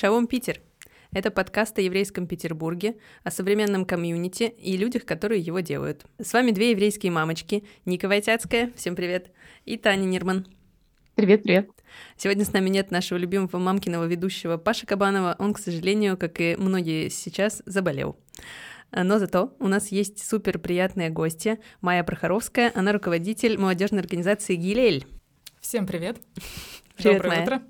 Шалом 0.00 0.26
Питер. 0.28 0.62
Это 1.12 1.30
подкаст 1.30 1.76
о 1.76 1.82
еврейском 1.82 2.26
Петербурге, 2.26 2.96
о 3.22 3.30
современном 3.30 3.84
комьюнити 3.84 4.44
и 4.44 4.78
людях, 4.78 5.04
которые 5.04 5.42
его 5.42 5.60
делают. 5.60 6.06
С 6.18 6.32
вами 6.32 6.52
две 6.52 6.70
еврейские 6.70 7.12
мамочки, 7.12 7.64
Ника 7.84 8.08
Войтяцкая, 8.08 8.72
всем 8.76 8.96
привет, 8.96 9.30
и 9.66 9.76
Таня 9.76 10.06
Нирман. 10.06 10.46
Привет, 11.16 11.42
привет. 11.42 11.68
Сегодня 12.16 12.46
с 12.46 12.52
нами 12.54 12.70
нет 12.70 12.90
нашего 12.90 13.18
любимого 13.18 13.58
мамкиного 13.58 14.06
ведущего 14.06 14.56
Паши 14.56 14.86
Кабанова. 14.86 15.36
Он, 15.38 15.52
к 15.52 15.58
сожалению, 15.58 16.16
как 16.16 16.40
и 16.40 16.56
многие 16.56 17.10
сейчас, 17.10 17.62
заболел. 17.66 18.16
Но 18.92 19.18
зато 19.18 19.54
у 19.58 19.68
нас 19.68 19.88
есть 19.88 20.26
супер 20.26 20.58
приятные 20.58 21.10
гости. 21.10 21.60
Майя 21.82 22.04
Прохоровская, 22.04 22.72
она 22.74 22.94
руководитель 22.94 23.58
молодежной 23.58 24.00
организации 24.00 24.54
«Гилель». 24.54 25.04
Всем 25.60 25.86
привет. 25.86 26.16
Привет, 26.96 27.18
Доброе 27.18 27.28
Майя. 27.30 27.42
утро. 27.42 27.62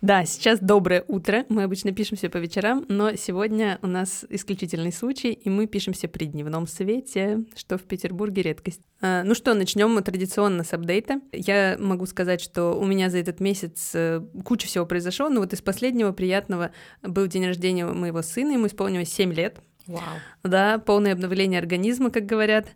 Да, 0.00 0.24
сейчас 0.24 0.58
доброе 0.60 1.04
утро. 1.08 1.44
Мы 1.48 1.62
обычно 1.62 1.92
пишемся 1.92 2.28
по 2.28 2.36
вечерам, 2.36 2.84
но 2.88 3.14
сегодня 3.14 3.78
у 3.82 3.86
нас 3.86 4.24
исключительный 4.28 4.92
случай, 4.92 5.32
и 5.32 5.48
мы 5.48 5.66
пишемся 5.66 6.08
при 6.08 6.26
дневном 6.26 6.66
свете, 6.66 7.44
что 7.56 7.78
в 7.78 7.82
Петербурге 7.82 8.42
редкость. 8.42 8.80
А, 9.00 9.22
ну 9.22 9.34
что, 9.34 9.54
начнем 9.54 10.02
традиционно 10.02 10.64
с 10.64 10.72
апдейта. 10.72 11.20
Я 11.32 11.76
могу 11.78 12.06
сказать, 12.06 12.40
что 12.40 12.78
у 12.78 12.84
меня 12.84 13.08
за 13.08 13.18
этот 13.18 13.40
месяц 13.40 13.92
э, 13.94 14.20
куча 14.44 14.66
всего 14.66 14.84
произошло, 14.84 15.28
но 15.28 15.40
вот 15.40 15.52
из 15.52 15.62
последнего 15.62 16.12
приятного 16.12 16.72
был 17.02 17.26
день 17.26 17.46
рождения 17.46 17.86
моего 17.86 18.22
сына, 18.22 18.52
ему 18.52 18.66
исполнилось 18.66 19.12
7 19.12 19.32
лет. 19.32 19.60
Вау. 19.86 20.02
Да, 20.42 20.78
полное 20.78 21.12
обновление 21.12 21.58
организма, 21.58 22.10
как 22.10 22.26
говорят. 22.26 22.66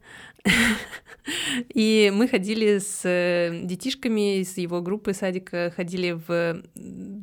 И 1.75 2.11
мы 2.15 2.29
ходили 2.29 2.78
с 2.78 3.03
э, 3.05 3.61
детишками 3.64 4.39
из 4.39 4.56
его 4.56 4.81
группы 4.81 5.12
садика, 5.12 5.73
ходили 5.75 6.12
в 6.12 6.62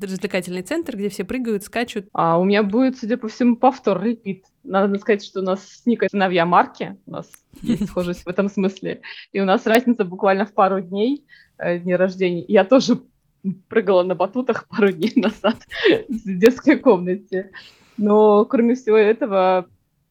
развлекательный 0.02 0.61
центр, 0.61 0.95
где 0.95 1.09
все 1.09 1.23
прыгают, 1.23 1.63
скачут. 1.63 2.08
А 2.13 2.39
у 2.39 2.44
меня 2.44 2.61
будет, 2.63 2.97
судя 2.97 3.17
по 3.17 3.28
всему, 3.28 3.56
повтор, 3.56 4.03
репит. 4.03 4.45
Надо 4.63 4.97
сказать, 5.00 5.23
что 5.23 5.39
у 5.39 5.44
нас 5.44 5.63
с 5.67 5.86
Никой 5.86 6.09
сыновья 6.09 6.45
Марки, 6.45 6.97
у 7.06 7.11
нас 7.11 7.30
есть 7.61 7.88
схожесть 7.88 8.25
в 8.25 8.28
этом 8.28 8.50
смысле. 8.50 9.02
И 9.31 9.39
у 9.39 9.45
нас 9.45 9.66
разница 9.66 10.03
буквально 10.03 10.45
в 10.45 10.53
пару 10.53 10.81
дней 10.81 11.25
э, 11.58 11.80
дня 11.80 11.97
рождения. 11.97 12.45
Я 12.47 12.63
тоже 12.63 13.02
прыгала 13.69 14.03
на 14.03 14.16
батутах 14.16 14.67
пару 14.67 14.91
дней 14.91 15.13
назад 15.16 15.58
в 16.09 16.38
детской 16.38 16.78
комнате. 16.78 17.52
Но 17.97 18.45
кроме 18.45 18.75
всего 18.75 18.97
этого, 18.97 19.67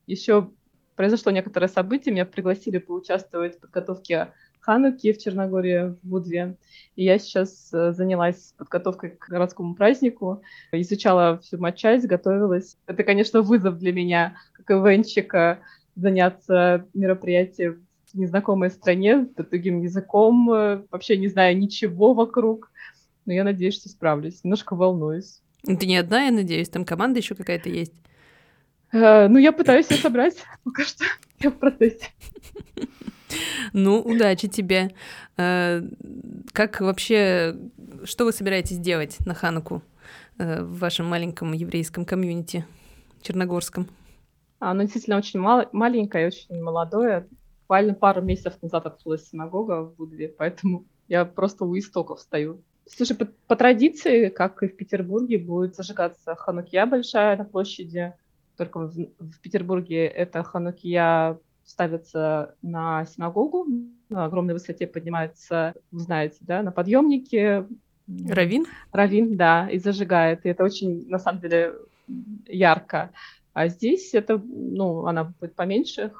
еще 0.06 0.50
произошло 0.96 1.32
некоторое 1.32 1.68
событие. 1.68 2.12
Меня 2.12 2.26
пригласили 2.26 2.78
поучаствовать 2.78 3.56
в 3.56 3.60
подготовке 3.60 4.28
Хануки 4.60 5.12
в 5.12 5.18
Черногории, 5.18 5.90
в 5.90 5.98
Будве. 6.02 6.56
И 6.96 7.04
я 7.04 7.18
сейчас 7.18 7.70
э, 7.72 7.92
занялась 7.92 8.54
подготовкой 8.56 9.10
к 9.10 9.28
городскому 9.28 9.74
празднику, 9.74 10.42
изучала 10.72 11.38
всю 11.38 11.58
матчасть, 11.58 12.06
готовилась. 12.06 12.78
Это, 12.86 13.02
конечно, 13.04 13.42
вызов 13.42 13.78
для 13.78 13.92
меня, 13.92 14.36
как 14.54 14.70
ивенчика, 14.70 15.60
заняться 15.96 16.86
мероприятием 16.94 17.86
в 18.12 18.18
незнакомой 18.18 18.70
стране, 18.70 19.28
с 19.36 19.44
другим 19.44 19.82
языком, 19.82 20.50
э, 20.50 20.82
вообще 20.90 21.18
не 21.18 21.28
знаю 21.28 21.58
ничего 21.58 22.14
вокруг. 22.14 22.70
Но 23.26 23.32
я 23.32 23.44
надеюсь, 23.44 23.74
что 23.74 23.88
справлюсь. 23.88 24.44
Немножко 24.44 24.74
волнуюсь. 24.74 25.42
Ты 25.62 25.86
не 25.86 25.96
одна, 25.96 26.24
я 26.24 26.30
надеюсь, 26.30 26.68
там 26.68 26.84
команда 26.84 27.18
еще 27.18 27.34
какая-то 27.34 27.68
есть. 27.68 27.94
Э, 28.94 29.28
Ну, 29.28 29.38
я 29.38 29.52
пытаюсь 29.52 29.90
ее 29.90 29.98
собрать. 29.98 30.36
Пока 30.64 30.84
что 30.84 31.04
я 31.40 31.50
в 31.50 31.58
процессе. 31.58 32.06
Ну, 33.72 34.00
удачи 34.00 34.48
тебе. 34.48 34.94
Э, 35.36 35.82
Как 36.52 36.80
вообще, 36.80 37.56
что 38.04 38.24
вы 38.24 38.32
собираетесь 38.32 38.78
делать 38.78 39.18
на 39.26 39.34
Хануку 39.34 39.82
э, 40.38 40.62
в 40.62 40.78
вашем 40.78 41.06
маленьком 41.06 41.52
еврейском 41.52 42.04
комьюнити 42.04 42.64
черногорском? 43.22 43.88
Оно 44.60 44.82
действительно 44.82 45.18
очень 45.18 45.40
мало, 45.40 45.68
маленькое, 45.72 46.28
очень 46.28 46.62
молодое. 46.62 47.26
Буквально 47.62 47.94
пару 47.94 48.22
месяцев 48.22 48.54
назад 48.62 48.86
открылась 48.86 49.28
синагога 49.28 49.82
в 49.82 49.96
Будве, 49.96 50.28
поэтому 50.28 50.84
я 51.08 51.24
просто 51.24 51.64
у 51.64 51.76
истоков 51.76 52.20
стою. 52.20 52.62
Слушай, 52.86 53.16
по, 53.16 53.26
по 53.48 53.56
традиции, 53.56 54.28
как 54.28 54.62
и 54.62 54.68
в 54.68 54.76
Петербурге, 54.76 55.38
будет 55.38 55.74
зажигаться 55.74 56.34
ханукия 56.36 56.86
большая 56.86 57.36
на 57.36 57.44
площади. 57.44 58.12
Только 58.56 58.78
в, 58.80 58.92
в 58.92 59.40
Петербурге 59.40 60.06
эта 60.06 60.42
ханукия 60.42 61.38
ставится 61.64 62.54
на 62.62 63.04
синагогу, 63.06 63.66
на 64.08 64.26
огромной 64.26 64.54
высоте 64.54 64.86
поднимается, 64.86 65.74
вы 65.90 66.00
знаете, 66.00 66.36
да, 66.40 66.62
на 66.62 66.72
подъемнике. 66.72 67.66
Равин? 68.28 68.66
Равин, 68.92 69.36
да, 69.36 69.68
и 69.70 69.78
зажигает. 69.78 70.44
И 70.44 70.48
это 70.50 70.62
очень, 70.62 71.08
на 71.08 71.18
самом 71.18 71.40
деле, 71.40 71.74
ярко. 72.46 73.10
А 73.54 73.68
здесь 73.68 74.14
это, 74.14 74.38
ну, 74.44 75.06
она 75.06 75.24
будет 75.24 75.54
поменьше, 75.54 76.12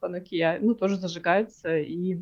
ханукия, 0.00 0.58
ну, 0.60 0.74
тоже 0.74 0.96
зажигается. 0.96 1.78
И 1.78 2.20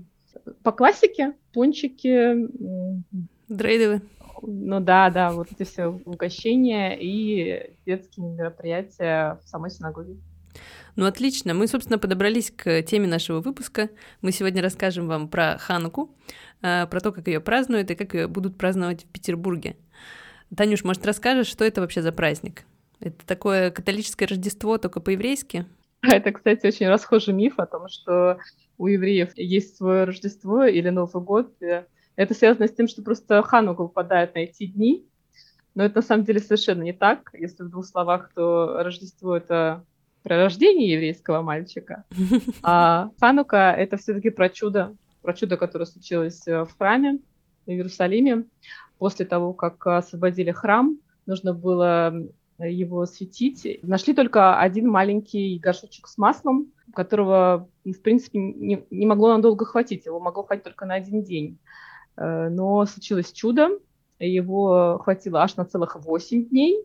по 0.62 0.72
классике 0.72 1.34
пончики, 1.52 2.08
м, 2.08 3.04
Дрейдовы? 3.48 4.00
Ну 4.46 4.80
да, 4.80 5.10
да, 5.10 5.30
вот 5.30 5.48
эти 5.52 5.68
все 5.68 5.86
угощения 5.86 6.96
и 7.00 7.74
детские 7.86 8.26
мероприятия 8.26 9.40
в 9.44 9.48
самой 9.48 9.70
синагоге. 9.70 10.16
Ну, 10.96 11.06
отлично. 11.06 11.54
Мы, 11.54 11.66
собственно, 11.66 11.98
подобрались 11.98 12.52
к 12.52 12.82
теме 12.82 13.08
нашего 13.08 13.40
выпуска. 13.40 13.90
Мы 14.20 14.30
сегодня 14.30 14.62
расскажем 14.62 15.08
вам 15.08 15.28
про 15.28 15.58
Хануку, 15.58 16.14
э, 16.62 16.86
про 16.86 17.00
то, 17.00 17.10
как 17.10 17.26
ее 17.26 17.40
празднуют 17.40 17.90
и 17.90 17.96
как 17.96 18.14
ее 18.14 18.28
будут 18.28 18.56
праздновать 18.56 19.04
в 19.04 19.08
Петербурге. 19.08 19.76
Танюш, 20.56 20.84
может, 20.84 21.04
расскажешь, 21.04 21.48
что 21.48 21.64
это 21.64 21.80
вообще 21.80 22.00
за 22.00 22.12
праздник? 22.12 22.64
Это 23.00 23.26
такое 23.26 23.70
католическое 23.70 24.28
Рождество, 24.28 24.78
только 24.78 25.00
по-еврейски? 25.00 25.66
Это, 26.02 26.32
кстати, 26.32 26.66
очень 26.66 26.88
расхожий 26.88 27.34
миф 27.34 27.58
о 27.58 27.66
том, 27.66 27.88
что 27.88 28.38
у 28.78 28.86
евреев 28.86 29.36
есть 29.36 29.76
свое 29.76 30.04
Рождество 30.04 30.64
или 30.64 30.90
Новый 30.90 31.22
год. 31.22 31.52
Э, 32.16 32.22
Это 32.22 32.34
связано 32.34 32.68
с 32.68 32.74
тем, 32.74 32.88
что 32.88 33.02
просто 33.02 33.42
Ханука 33.42 33.82
выпадает 33.82 34.34
на 34.34 34.40
эти 34.40 34.66
дни. 34.66 35.06
Но 35.74 35.84
это 35.84 35.96
на 35.96 36.02
самом 36.02 36.24
деле 36.24 36.40
совершенно 36.40 36.82
не 36.82 36.92
так. 36.92 37.30
Если 37.32 37.64
в 37.64 37.70
двух 37.70 37.86
словах, 37.86 38.30
то 38.34 38.82
Рождество— 38.82 39.36
это 39.36 39.84
про 40.22 40.36
рождение 40.36 40.92
еврейского 40.92 41.42
мальчика, 41.42 42.04
а 42.62 43.10
Ханука— 43.20 43.72
это 43.78 43.98
все-таки 43.98 44.30
про 44.30 44.48
чудо, 44.48 44.96
про 45.20 45.34
чудо, 45.34 45.58
которое 45.58 45.84
случилось 45.84 46.46
э, 46.48 46.64
в 46.64 46.76
храме 46.78 47.18
в 47.66 47.70
Иерусалиме. 47.70 48.44
После 48.98 49.26
того, 49.26 49.52
как 49.52 49.86
освободили 49.86 50.50
храм, 50.50 50.98
нужно 51.26 51.52
было 51.52 52.14
его 52.58 53.00
осветить. 53.00 53.80
Нашли 53.82 54.14
только 54.14 54.58
один 54.58 54.88
маленький 54.88 55.58
горшочек 55.58 56.06
с 56.06 56.16
маслом, 56.16 56.72
которого, 56.94 57.68
в 57.84 58.00
принципе, 58.00 58.38
не, 58.38 58.86
не 58.90 59.06
могло 59.06 59.34
надолго 59.34 59.64
хватить. 59.64 60.06
Его 60.06 60.20
могло 60.20 60.44
хватить 60.44 60.64
только 60.64 60.86
на 60.86 60.94
один 60.94 61.22
день. 61.22 61.58
Э, 62.16 62.48
Но 62.48 62.84
случилось 62.86 63.32
чудо. 63.32 63.78
Его 64.18 64.98
хватило 65.02 65.42
аж 65.42 65.56
на 65.56 65.64
целых 65.64 65.96
8 65.96 66.48
дней. 66.48 66.84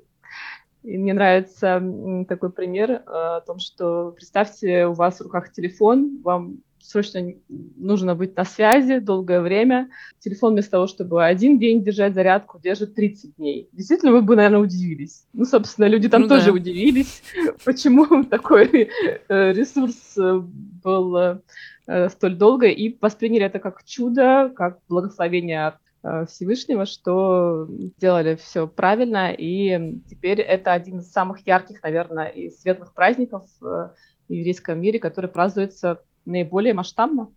И 0.84 0.98
мне 0.98 1.14
нравится 1.14 1.82
такой 2.28 2.52
пример 2.52 2.92
э, 2.92 3.02
о 3.06 3.42
том, 3.42 3.60
что 3.60 4.12
представьте, 4.12 4.88
у 4.88 4.94
вас 4.94 5.20
в 5.20 5.24
руках 5.24 5.52
телефон, 5.52 6.22
вам 6.24 6.60
срочно 6.82 7.34
нужно 7.78 8.16
быть 8.16 8.36
на 8.36 8.46
связи 8.46 9.00
долгое 9.00 9.42
время. 9.42 9.90
Телефон 10.20 10.54
вместо 10.54 10.72
того, 10.72 10.88
чтобы 10.88 11.26
один 11.26 11.60
день 11.60 11.84
держать 11.84 12.14
зарядку, 12.14 12.60
держит 12.60 12.96
30 12.96 13.36
дней. 13.36 13.70
Действительно, 13.72 14.12
вы 14.12 14.22
бы, 14.22 14.36
наверное, 14.36 14.60
удивились. 14.60 15.26
Ну, 15.34 15.46
собственно, 15.46 15.86
люди 15.86 16.10
там 16.10 16.24
Ну 16.24 16.28
тоже 16.28 16.48
да. 16.48 16.52
удивились, 16.54 17.24
почему 17.66 18.24
такой 18.24 18.90
э, 19.28 19.54
ресурс 19.54 20.18
э, 20.18 20.40
был 20.84 21.18
э, 21.18 22.10
столь 22.10 22.36
долго, 22.36 22.68
и 22.68 22.98
восприняли 23.00 23.46
это 23.46 23.60
как 23.60 23.84
чудо, 23.84 24.52
как 24.56 24.80
благословение 24.88 25.68
от 25.68 26.30
Всевышнего, 26.30 26.86
что 26.86 27.68
сделали 27.98 28.36
все 28.36 28.68
правильно, 28.68 29.34
и 29.38 30.00
теперь 30.10 30.40
это 30.40 30.72
один 30.72 31.00
из 31.00 31.12
самых 31.12 31.46
ярких, 31.46 31.84
наверное, 31.84 32.28
и 32.28 32.50
светлых 32.52 32.94
праздников 32.94 33.44
в 33.60 33.94
еврейском 34.30 34.80
мире, 34.80 35.00
который 35.00 35.30
празднуется 35.30 36.02
наиболее 36.30 36.74
масштабно. 36.74 37.34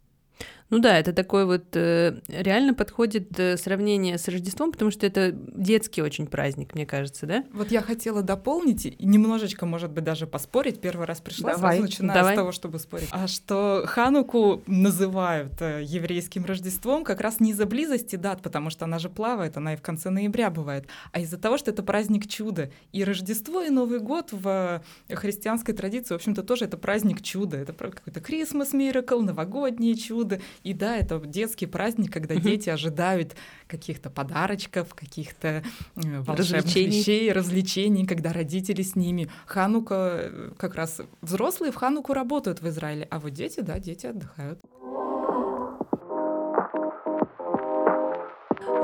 Ну 0.73 0.79
да, 0.79 0.99
это 0.99 1.13
такой 1.13 1.45
вот 1.45 1.77
э, 1.77 2.19
реально 2.29 2.73
подходит 2.73 3.39
э, 3.39 3.59
сравнение 3.59 4.17
с 4.17 4.27
Рождеством, 4.27 4.73
потому 4.73 4.91
что 4.91 5.07
это 5.07 5.31
детский 5.31 6.01
очень 6.01 6.27
праздник, 6.27 6.75
мне 6.75 6.87
кажется, 6.87 7.27
да? 7.27 7.45
Вот 7.53 7.71
я 7.71 7.83
хотела 7.83 8.23
дополнить 8.23 8.87
и 8.87 8.97
немножечко, 9.01 9.67
может 9.67 9.91
быть, 9.91 10.03
даже 10.03 10.27
поспорить. 10.27 10.81
Первый 10.81 11.07
раз 11.07 11.21
пришла, 11.21 11.53
Давай, 11.53 11.77
сразу 11.77 11.83
начинаю 11.83 12.19
давай. 12.19 12.35
с 12.35 12.39
того, 12.39 12.53
чтобы 12.53 12.79
спорить. 12.79 13.09
А 13.11 13.29
что 13.29 13.85
Хануку 13.85 14.63
называют 14.67 15.61
э, 15.61 15.83
еврейским 15.85 16.47
Рождеством 16.47 17.05
как 17.05 17.21
раз 17.21 17.39
не 17.39 17.51
из-за 17.51 17.67
близости 17.67 18.17
дат, 18.17 18.41
потому 18.41 18.71
что 18.71 18.87
она 18.87 18.99
же 18.99 19.11
плавает, 19.11 19.59
она 19.59 19.75
и 19.75 19.77
в 19.77 19.83
конце 19.83 20.09
ноября 20.09 20.49
бывает, 20.49 20.87
а 21.13 21.21
из-за 21.21 21.37
того, 21.37 21.59
что 21.59 21.71
это 21.71 21.83
праздник 21.83 22.27
чуда. 22.31 22.71
И 22.93 23.05
Рождество, 23.05 23.61
и 23.61 23.69
Новый 23.69 23.99
год 24.01 24.31
в 24.33 24.83
христианской 25.11 25.75
традиции, 25.75 26.15
в 26.15 26.17
общем-то, 26.17 26.43
тоже 26.43 26.65
это 26.65 26.79
праздник 26.79 27.21
чуда. 27.21 27.59
Это 27.59 27.75
какой-то 27.75 28.21
Christmas 28.21 28.73
Miracle, 28.73 29.21
новогоднее 29.21 29.97
чудо. 29.97 30.41
И 30.65 30.75
да, 30.75 30.97
это 30.97 31.19
детский 31.19 31.67
праздник, 31.67 32.13
когда 32.13 32.37
дети 32.37 32.71
ожидают 32.71 33.35
каких-то 33.67 34.11
подарочков, 34.11 34.95
каких-то 34.95 35.49
э, 35.49 36.21
волшебных 36.21 36.39
развлечений. 36.39 36.99
вещей, 36.99 37.33
развлечений, 37.33 38.07
когда 38.07 38.33
родители 38.33 38.83
с 38.83 38.95
ними. 38.95 39.29
Ханука, 39.47 39.95
э, 39.95 40.51
как 40.57 40.75
раз 40.75 41.01
взрослые 41.21 41.73
в 41.73 41.77
Хануку 41.77 42.13
работают 42.13 42.61
в 42.61 42.69
Израиле, 42.69 43.07
а 43.11 43.19
вот 43.19 43.31
дети, 43.31 43.61
да, 43.61 43.79
дети 43.79 44.07
отдыхают. 44.07 44.61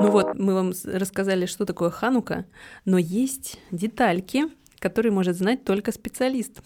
Ну 0.01 0.11
вот, 0.11 0.35
мы 0.35 0.53
вам 0.53 0.71
рассказали, 0.85 1.45
что 1.45 1.65
такое 1.65 1.89
Ханука, 1.89 2.45
но 2.85 2.97
есть 2.97 3.59
детальки, 3.69 4.45
которые 4.79 5.11
может 5.11 5.35
знать 5.35 5.65
только 5.65 5.91
специалист. 5.91 6.61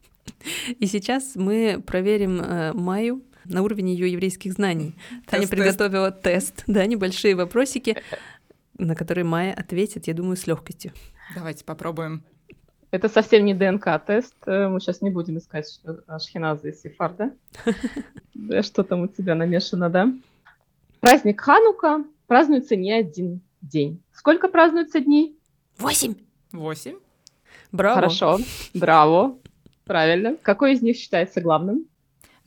И 0.78 0.86
сейчас 0.86 1.36
мы 1.36 1.82
проверим 1.84 2.40
э, 2.40 2.72
Майю 2.72 3.22
на 3.48 3.62
уровень 3.62 3.90
ее 3.90 4.10
еврейских 4.10 4.52
знаний. 4.52 4.94
Тест, 5.10 5.30
Таня 5.30 5.48
приготовила 5.48 6.10
тест, 6.10 6.64
да, 6.66 6.86
небольшие 6.86 7.34
вопросики, 7.34 7.96
на 8.78 8.94
которые 8.94 9.24
Майя 9.24 9.54
ответит, 9.54 10.06
я 10.06 10.14
думаю, 10.14 10.36
с 10.36 10.46
легкостью. 10.46 10.92
Давайте 11.34 11.64
попробуем. 11.64 12.22
Это 12.90 13.08
совсем 13.08 13.44
не 13.44 13.54
ДНК-тест. 13.54 14.34
Э, 14.46 14.68
мы 14.68 14.80
сейчас 14.80 15.02
не 15.02 15.10
будем 15.10 15.38
искать 15.38 15.80
Ашхеназа 16.06 16.68
и 16.68 16.72
Сефарда. 16.72 17.32
Что 18.62 18.84
там 18.84 19.02
у 19.02 19.08
тебя 19.08 19.34
намешано, 19.34 19.90
да? 19.90 20.12
Праздник 21.00 21.40
Ханука 21.40 22.04
празднуется 22.26 22.76
не 22.76 22.92
один 22.92 23.40
день. 23.60 24.02
Сколько 24.12 24.48
празднуется 24.48 25.00
дней? 25.00 25.38
Восемь. 25.78 26.14
Восемь. 26.52 26.96
Браво. 27.72 27.96
Хорошо, 27.96 28.38
браво. 28.72 29.38
Правильно. 29.84 30.36
Какой 30.42 30.72
из 30.72 30.82
них 30.82 30.96
считается 30.96 31.40
главным? 31.40 31.86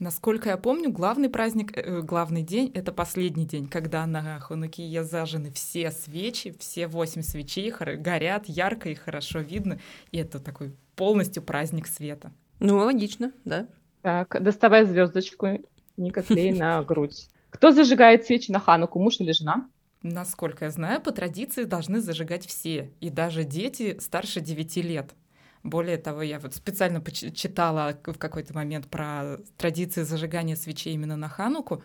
Насколько 0.00 0.48
я 0.48 0.56
помню, 0.56 0.90
главный 0.90 1.28
праздник, 1.28 1.76
э, 1.76 2.00
главный 2.00 2.42
день— 2.42 2.72
это 2.74 2.90
последний 2.90 3.44
день, 3.44 3.68
когда 3.68 4.06
на 4.06 4.40
Ханукие 4.40 5.04
зажжены 5.04 5.52
все 5.52 5.90
свечи, 5.90 6.56
все 6.58 6.86
восемь 6.86 7.20
свечей 7.20 7.70
горят 7.70 8.46
ярко 8.46 8.88
и 8.88 8.94
хорошо 8.94 9.40
видно, 9.40 9.78
и 10.10 10.16
это 10.16 10.38
такой 10.38 10.74
полностью 10.96 11.42
праздник 11.42 11.86
света. 11.86 12.32
Ну, 12.60 12.78
логично, 12.78 13.32
да. 13.44 13.66
Так, 14.00 14.42
доставай 14.42 14.86
звездочку, 14.86 15.60
не 15.98 16.10
клей 16.10 16.52
на 16.52 16.82
грудь. 16.88 17.28
Кто 17.50 17.70
зажигает 17.70 18.24
свечи 18.24 18.50
на 18.50 18.58
Хануку, 18.58 18.98
муж 18.98 19.20
или 19.20 19.32
жена? 19.32 19.68
Насколько 20.02 20.64
я 20.64 20.70
знаю, 20.70 21.02
по 21.02 21.12
традиции 21.12 21.64
должны 21.64 22.00
зажигать 22.00 22.46
все, 22.46 22.90
и 23.00 23.10
даже 23.10 23.44
дети 23.44 23.98
старше 24.00 24.40
9 24.40 24.76
лет. 24.76 25.14
Более 25.62 25.98
того, 25.98 26.22
я 26.22 26.38
вот 26.38 26.54
специально 26.54 27.02
читала 27.10 27.94
в 28.04 28.18
какой-то 28.18 28.54
момент 28.54 28.86
про 28.88 29.38
традиции 29.58 30.02
зажигания 30.02 30.56
свечей 30.56 30.94
именно 30.94 31.16
на 31.16 31.28
Хануку. 31.28 31.82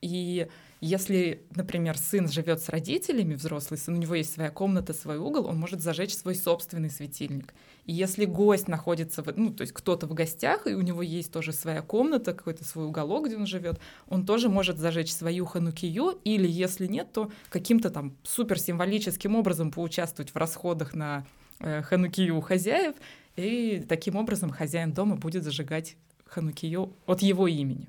И 0.00 0.48
если, 0.80 1.42
например, 1.56 1.98
сын 1.98 2.28
живет 2.28 2.62
с 2.62 2.68
родителями, 2.68 3.34
взрослый 3.34 3.78
сын, 3.78 3.94
у 3.94 3.98
него 3.98 4.14
есть 4.14 4.32
своя 4.32 4.50
комната, 4.50 4.92
свой 4.94 5.18
угол, 5.18 5.46
он 5.46 5.58
может 5.58 5.80
зажечь 5.82 6.14
свой 6.14 6.36
собственный 6.36 6.88
светильник. 6.88 7.52
И 7.84 7.92
если 7.92 8.26
гость 8.26 8.68
находится, 8.68 9.22
в, 9.22 9.36
ну, 9.36 9.52
то 9.52 9.62
есть 9.62 9.72
кто-то 9.72 10.06
в 10.06 10.14
гостях, 10.14 10.66
и 10.66 10.74
у 10.74 10.80
него 10.80 11.02
есть 11.02 11.32
тоже 11.32 11.52
своя 11.52 11.82
комната, 11.82 12.32
какой-то 12.32 12.64
свой 12.64 12.86
уголок, 12.86 13.26
где 13.26 13.36
он 13.36 13.46
живет, 13.46 13.80
он 14.08 14.24
тоже 14.24 14.48
может 14.48 14.78
зажечь 14.78 15.12
свою 15.12 15.46
ханукию, 15.46 16.18
или 16.22 16.46
если 16.46 16.86
нет, 16.86 17.12
то 17.12 17.30
каким-то 17.48 17.90
там 17.90 18.16
суперсимволическим 18.22 19.34
образом 19.34 19.72
поучаствовать 19.72 20.30
в 20.30 20.36
расходах 20.36 20.94
на 20.94 21.26
ханукию 21.60 22.36
у 22.36 22.40
хозяев, 22.40 22.94
и 23.36 23.84
таким 23.88 24.16
образом 24.16 24.50
хозяин 24.50 24.92
дома 24.92 25.16
будет 25.16 25.44
зажигать 25.44 25.96
ханукию 26.26 26.92
от 27.06 27.22
его 27.22 27.46
имени. 27.46 27.88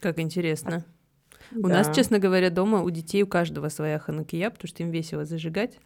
Как 0.00 0.18
интересно. 0.18 0.84
Да. 1.50 1.58
У 1.58 1.68
нас, 1.68 1.94
честно 1.94 2.18
говоря, 2.18 2.50
дома 2.50 2.82
у 2.82 2.90
детей 2.90 3.22
у 3.22 3.26
каждого 3.26 3.68
своя 3.68 3.98
ханукия, 3.98 4.50
потому 4.50 4.68
что 4.68 4.82
им 4.82 4.90
весело 4.90 5.24
зажигать. 5.24 5.78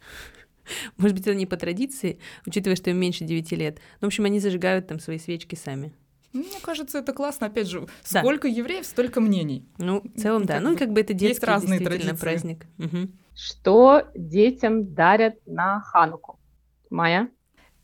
Может 0.96 1.16
быть, 1.16 1.26
это 1.26 1.34
не 1.34 1.46
по 1.46 1.56
традиции, 1.56 2.18
учитывая, 2.46 2.76
что 2.76 2.90
им 2.90 2.98
меньше 2.98 3.24
9 3.24 3.52
лет. 3.52 3.76
Но, 3.76 3.82
ну, 4.02 4.06
в 4.06 4.08
общем, 4.08 4.24
они 4.24 4.40
зажигают 4.40 4.86
там 4.86 5.00
свои 5.00 5.18
свечки 5.18 5.54
сами. 5.54 5.92
Мне 6.32 6.60
кажется, 6.62 6.98
это 6.98 7.12
классно. 7.12 7.46
Опять 7.46 7.68
же, 7.68 7.86
да. 8.12 8.20
сколько 8.20 8.48
евреев, 8.48 8.84
столько 8.84 9.20
мнений. 9.20 9.66
Ну, 9.78 10.02
в 10.02 10.20
целом, 10.20 10.44
да. 10.44 10.60
Ну, 10.60 10.76
как 10.76 10.92
бы 10.92 11.00
это 11.00 11.14
детский 11.14 11.28
Есть 11.28 11.44
разные 11.44 11.80
традиции. 11.80 12.16
праздник. 12.16 12.66
Угу. 12.78 13.08
Что 13.34 14.08
детям 14.14 14.94
дарят 14.94 15.36
на 15.46 15.80
Хануку? 15.80 16.38
Майя? 16.90 17.29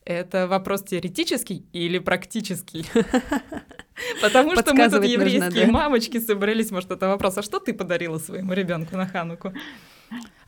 Это 0.05 0.47
вопрос 0.47 0.83
теоретический 0.83 1.67
или 1.73 1.99
практический? 1.99 2.85
Потому 4.21 4.55
что 4.55 4.75
мы 4.75 4.91
тут 4.91 5.05
еврейские 5.05 5.67
мамочки 5.67 6.21
собрались, 6.21 6.71
может, 6.71 6.91
это 6.91 7.09
вопрос, 7.09 7.39
а 7.39 7.43
что 7.43 7.59
ты 7.59 7.73
подарила 7.73 8.19
своему 8.19 8.53
ребенку 8.53 8.97
на 8.97 9.07
Хануку? 9.07 9.53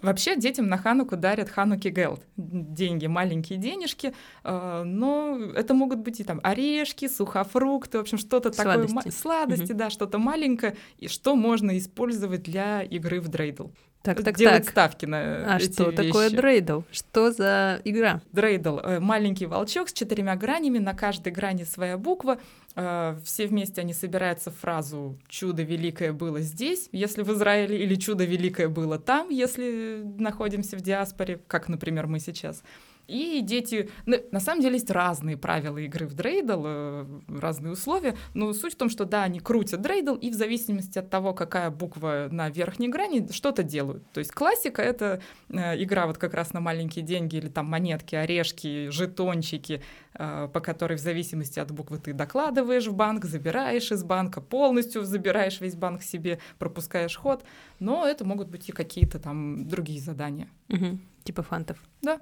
Вообще 0.02 0.36
детям 0.36 0.68
на 0.68 0.76
Хануку 0.76 1.16
дарят 1.16 1.48
Хануки 1.48 1.88
Гелд. 1.88 2.22
Деньги, 2.36 3.06
маленькие 3.06 3.58
денежки, 3.58 4.12
э, 4.44 4.82
но 4.84 5.38
это 5.54 5.72
могут 5.72 6.00
быть 6.00 6.20
и 6.20 6.24
там 6.24 6.38
орешки, 6.42 7.08
сухофрукты, 7.08 7.98
в 7.98 8.02
общем, 8.02 8.18
что-то 8.18 8.50
такое... 8.50 8.86
Сладости, 9.10 9.72
да, 9.72 9.88
что-то 9.88 10.18
маленькое, 10.18 10.76
и 10.98 11.08
что 11.08 11.34
можно 11.34 11.76
использовать 11.78 12.42
для 12.42 12.82
игры 12.82 13.20
в 13.20 13.28
дрейдл. 13.28 13.68
Так, 14.06 14.22
так, 14.22 14.36
делать 14.36 14.62
так. 14.62 14.70
ставки 14.70 15.04
на 15.04 15.54
а 15.54 15.56
эти 15.58 15.72
что 15.72 15.90
вещи. 15.90 15.96
такое 15.96 16.30
дрейдл? 16.30 16.82
Что 16.92 17.32
за 17.32 17.80
игра? 17.84 18.22
Дрейдл 18.30 18.78
э,— 18.78 18.98
маленький 19.00 19.46
волчок 19.46 19.88
с 19.88 19.92
четырьмя 19.92 20.36
гранями, 20.36 20.78
на 20.78 20.94
каждой 20.94 21.32
грани 21.32 21.64
своя 21.64 21.98
буква. 21.98 22.38
Э, 22.76 23.18
все 23.24 23.48
вместе 23.48 23.80
они 23.80 23.92
собираются 23.92 24.52
в 24.52 24.56
фразу 24.58 25.18
«Чудо 25.26 25.64
великое 25.64 26.12
было 26.12 26.40
здесь», 26.40 26.88
если 26.92 27.22
в 27.22 27.32
Израиле, 27.32 27.82
или 27.82 27.96
«Чудо 27.96 28.24
великое 28.24 28.68
было 28.68 29.00
там», 29.00 29.28
если 29.30 30.02
находимся 30.18 30.76
в 30.76 30.82
диаспоре, 30.82 31.40
как, 31.48 31.68
например, 31.68 32.06
мы 32.06 32.20
сейчас. 32.20 32.62
И 33.08 33.40
дети... 33.40 33.88
Ну, 34.04 34.16
на 34.32 34.40
самом 34.40 34.62
деле 34.62 34.74
есть 34.74 34.90
разные 34.90 35.36
правила 35.36 35.78
игры 35.78 36.06
в 36.06 36.14
дрейдл, 36.14 36.62
э, 36.66 37.06
разные 37.28 37.72
условия, 37.72 38.16
но 38.34 38.52
суть 38.52 38.74
в 38.74 38.76
том, 38.76 38.90
что 38.90 39.04
да, 39.04 39.22
они 39.22 39.38
крутят 39.40 39.80
дрейдл, 39.80 40.14
и 40.14 40.30
в 40.30 40.34
зависимости 40.34 40.98
от 40.98 41.08
того, 41.08 41.32
какая 41.32 41.70
буква 41.70 42.28
на 42.30 42.50
верхней 42.50 42.88
грани, 42.88 43.30
что-то 43.30 43.62
делают. 43.62 44.10
То 44.12 44.18
есть 44.18 44.32
классика— 44.32 44.82
это 44.82 45.20
э, 45.48 45.82
игра 45.82 46.06
вот 46.06 46.18
как 46.18 46.34
раз 46.34 46.52
на 46.52 46.60
маленькие 46.60 47.04
деньги 47.04 47.36
или 47.36 47.48
там 47.48 47.66
монетки, 47.66 48.16
орешки, 48.16 48.88
жетончики, 48.90 49.82
э, 50.14 50.48
по 50.52 50.60
которой 50.60 50.98
в 50.98 51.00
зависимости 51.00 51.60
от 51.60 51.70
буквы 51.70 51.98
ты 51.98 52.12
докладываешь 52.12 52.86
в 52.86 52.94
банк, 52.94 53.24
забираешь 53.24 53.92
из 53.92 54.02
банка, 54.02 54.40
полностью 54.40 55.04
забираешь 55.04 55.60
весь 55.60 55.76
банк 55.76 56.02
себе, 56.02 56.40
пропускаешь 56.58 57.16
ход, 57.16 57.44
но 57.78 58.04
это 58.06 58.24
могут 58.24 58.48
быть 58.48 58.68
и 58.68 58.72
какие-то 58.72 59.18
там 59.18 59.68
другие 59.68 60.00
задания. 60.00 60.48
Угу. 60.68 60.98
Типа 61.24 61.42
фантов. 61.42 61.78
Да. 62.02 62.20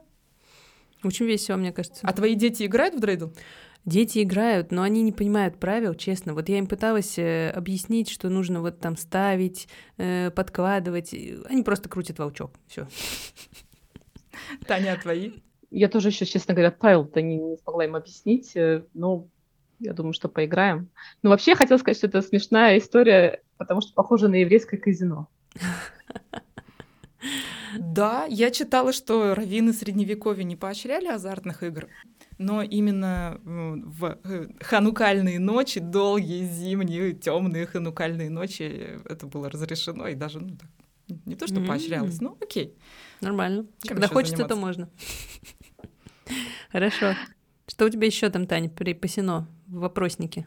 Очень 1.05 1.27
весело, 1.27 1.57
мне 1.57 1.73
кажется. 1.73 2.01
А 2.03 2.13
твои 2.13 2.35
дети 2.35 2.65
играют 2.65 2.95
в 2.95 3.01
дрейдл? 3.01 3.29
Дети 3.85 4.23
играют, 4.23 4.73
но 4.73 4.83
они 4.83 5.03
не 5.03 5.13
понимают 5.13 5.59
правил, 5.59 5.95
честно. 5.95 6.33
Вот 6.33 6.49
я 6.49 6.57
им 6.59 6.67
пыталась 6.67 7.19
э, 7.19 7.51
объяснить, 7.51 8.09
что 8.09 8.31
нужно 8.31 8.63
вот 8.63 8.81
там 8.81 8.97
ставить, 8.97 9.69
э, 9.99 10.31
подкладывать. 10.31 11.13
Они 11.13 11.63
просто 11.63 11.91
крутят 11.91 12.19
волчок. 12.19 12.53
Все. 12.67 12.89
Таня, 14.67 14.95
а 14.95 15.03
твои? 15.03 15.33
Я 15.71 15.89
тоже 15.89 16.09
еще, 16.09 16.25
честно 16.25 16.55
говоря, 16.55 16.71
правил-то 16.71 17.21
не, 17.21 17.37
не 17.37 17.59
смогла 17.59 17.85
им 17.85 17.95
объяснить. 17.95 18.57
Э, 18.57 18.85
но 18.95 19.29
я 19.81 19.93
думаю, 19.93 20.15
что 20.15 20.29
поиграем. 20.31 20.89
Но 21.23 21.29
вообще 21.29 21.51
я 21.51 21.57
хотела 21.57 21.77
сказать, 21.77 21.99
что 21.99 22.07
это 22.07 22.23
смешная 22.23 22.79
история, 22.79 23.43
потому 23.59 23.83
что 23.83 23.93
похоже 23.93 24.29
на 24.29 24.37
еврейское 24.37 24.79
казино. 24.79 25.29
Да, 27.79 28.27
я 28.29 28.51
читала, 28.51 28.93
что 28.93 29.35
раввины 29.35 29.73
средневековья 29.73 30.45
не 30.45 30.57
поощряли 30.57 31.07
азартных 31.07 31.63
игр, 31.63 31.89
но 32.39 32.63
именно 32.63 33.41
в 33.45 34.19
э, 34.25 34.49
ханукальные 34.61 35.39
ночи, 35.39 35.81
долгие 35.81 36.45
зимние 36.45 37.13
темные 37.13 37.67
ханукальные 37.67 38.31
ночи, 38.31 39.01
это 39.05 39.27
было 39.27 39.51
разрешено 39.51 40.09
и 40.09 40.15
даже 40.15 40.41
ну, 40.41 40.57
так, 40.57 40.69
не 41.27 41.37
то, 41.37 41.47
что 41.47 41.57
mm-hmm. 41.57 41.67
поощрялось, 41.67 42.21
но 42.21 42.37
окей. 42.41 42.75
Нормально. 43.21 43.67
Чем 43.83 43.97
Когда 43.97 44.09
хочется, 44.09 44.37
заниматься? 44.37 44.55
то 44.55 44.61
можно. 44.61 44.91
Хорошо. 46.71 47.15
Что 47.67 47.87
у 47.87 47.89
тебя 47.89 48.07
еще 48.07 48.29
там, 48.31 48.47
Таня, 48.47 48.69
припасено 48.69 49.49
в 49.67 49.81
вопроснике? 49.81 50.47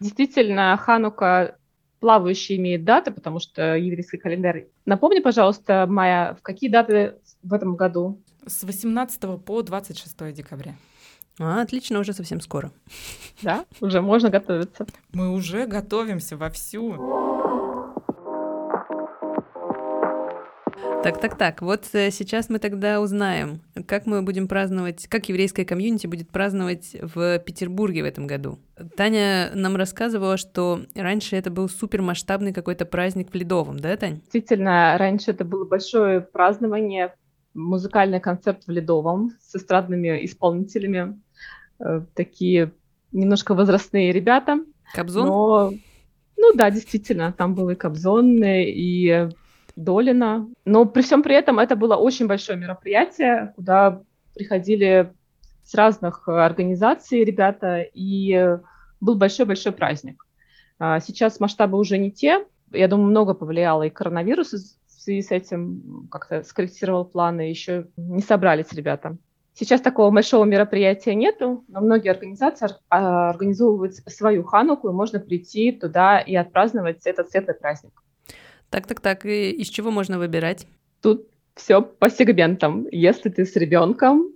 Действительно, 0.00 0.76
Ханука 0.76 1.57
плавающий 2.00 2.56
имеет 2.56 2.84
даты, 2.84 3.10
потому 3.10 3.40
что 3.40 3.76
еврейский 3.76 4.18
календарь. 4.18 4.66
Напомни, 4.84 5.20
пожалуйста, 5.20 5.86
Майя, 5.88 6.36
в 6.38 6.42
какие 6.42 6.70
даты 6.70 7.16
в 7.42 7.52
этом 7.52 7.76
году? 7.76 8.20
С 8.46 8.62
18 8.64 9.44
по 9.44 9.62
26 9.62 10.32
декабря. 10.32 10.74
А, 11.40 11.62
отлично, 11.62 12.00
уже 12.00 12.12
совсем 12.12 12.40
скоро. 12.40 12.72
Да, 13.42 13.64
уже 13.80 14.00
можно 14.00 14.28
готовиться. 14.28 14.86
Мы 15.12 15.30
уже 15.32 15.66
готовимся 15.66 16.36
вовсю. 16.36 17.27
Так, 21.02 21.20
так, 21.20 21.38
так. 21.38 21.62
Вот 21.62 21.88
э, 21.92 22.10
сейчас 22.10 22.50
мы 22.50 22.58
тогда 22.58 23.00
узнаем, 23.00 23.60
как 23.86 24.06
мы 24.06 24.20
будем 24.22 24.48
праздновать, 24.48 25.06
как 25.06 25.28
еврейская 25.28 25.64
комьюнити 25.64 26.08
будет 26.08 26.28
праздновать 26.30 26.96
в 27.00 27.38
Петербурге 27.38 28.02
в 28.02 28.06
этом 28.06 28.26
году. 28.26 28.58
Таня 28.96 29.50
нам 29.54 29.76
рассказывала, 29.76 30.36
что 30.36 30.80
раньше 30.96 31.36
это 31.36 31.50
был 31.50 31.68
супермасштабный 31.68 32.52
какой-то 32.52 32.84
праздник 32.84 33.30
в 33.30 33.34
Ледовом, 33.34 33.78
да, 33.78 33.96
Тань? 33.96 34.16
Действительно, 34.16 34.96
раньше 34.98 35.30
это 35.30 35.44
было 35.44 35.64
большое 35.64 36.20
празднование, 36.20 37.14
музыкальный 37.54 38.20
концерт 38.20 38.64
в 38.66 38.70
Ледовом 38.70 39.30
с 39.40 39.54
эстрадными 39.54 40.24
исполнителями. 40.24 41.20
Э, 41.78 42.02
такие 42.14 42.72
немножко 43.12 43.54
возрастные 43.54 44.12
ребята. 44.12 44.58
Кобзон? 44.94 45.26
Но, 45.28 45.72
ну 46.36 46.52
да, 46.54 46.70
действительно, 46.72 47.32
там 47.32 47.54
был 47.54 47.70
и 47.70 47.76
Кобзон, 47.76 48.42
и 48.42 49.28
Долина. 49.78 50.48
Но 50.64 50.86
при 50.86 51.02
всем 51.02 51.22
при 51.22 51.36
этом 51.36 51.60
это 51.60 51.76
было 51.76 51.94
очень 51.94 52.26
большое 52.26 52.58
мероприятие, 52.58 53.52
куда 53.54 54.02
приходили 54.34 55.12
с 55.62 55.74
разных 55.74 56.24
э, 56.26 56.32
организаций 56.32 57.22
ребята, 57.22 57.82
и 57.94 58.58
был 59.00 59.14
большой-большой 59.14 59.70
праздник. 59.70 60.26
А, 60.80 60.98
сейчас 60.98 61.38
масштабы 61.38 61.78
уже 61.78 61.96
не 61.96 62.10
те. 62.10 62.44
Я 62.72 62.88
думаю, 62.88 63.10
много 63.10 63.34
повлияло 63.34 63.84
и 63.84 63.90
коронавирус 63.90 64.52
в 64.52 65.00
связи 65.00 65.22
с 65.22 65.30
этим, 65.30 66.08
как-то 66.10 66.42
скорректировал 66.42 67.04
планы, 67.04 67.42
еще 67.42 67.86
не 67.96 68.22
собрались 68.22 68.72
ребята. 68.72 69.16
Сейчас 69.54 69.80
такого 69.80 70.10
большого 70.10 70.44
мероприятия 70.44 71.14
нету, 71.14 71.64
но 71.68 71.80
многие 71.80 72.10
организации 72.10 72.68
а, 72.88 73.30
организовывают 73.30 73.94
свою 73.94 74.42
хануку, 74.42 74.88
и 74.88 74.92
можно 74.92 75.20
прийти 75.20 75.70
туда 75.70 76.18
и 76.18 76.34
отпраздновать 76.34 77.06
этот 77.06 77.30
светлый 77.30 77.54
праздник. 77.54 77.92
Так, 78.70 78.86
так, 78.86 79.00
так. 79.00 79.26
И 79.26 79.50
из 79.50 79.68
чего 79.68 79.90
можно 79.90 80.18
выбирать? 80.18 80.66
Тут 81.00 81.28
все 81.54 81.82
по 81.82 82.10
сегментам. 82.10 82.86
Если 82.90 83.30
ты 83.30 83.44
с 83.44 83.56
ребенком, 83.56 84.32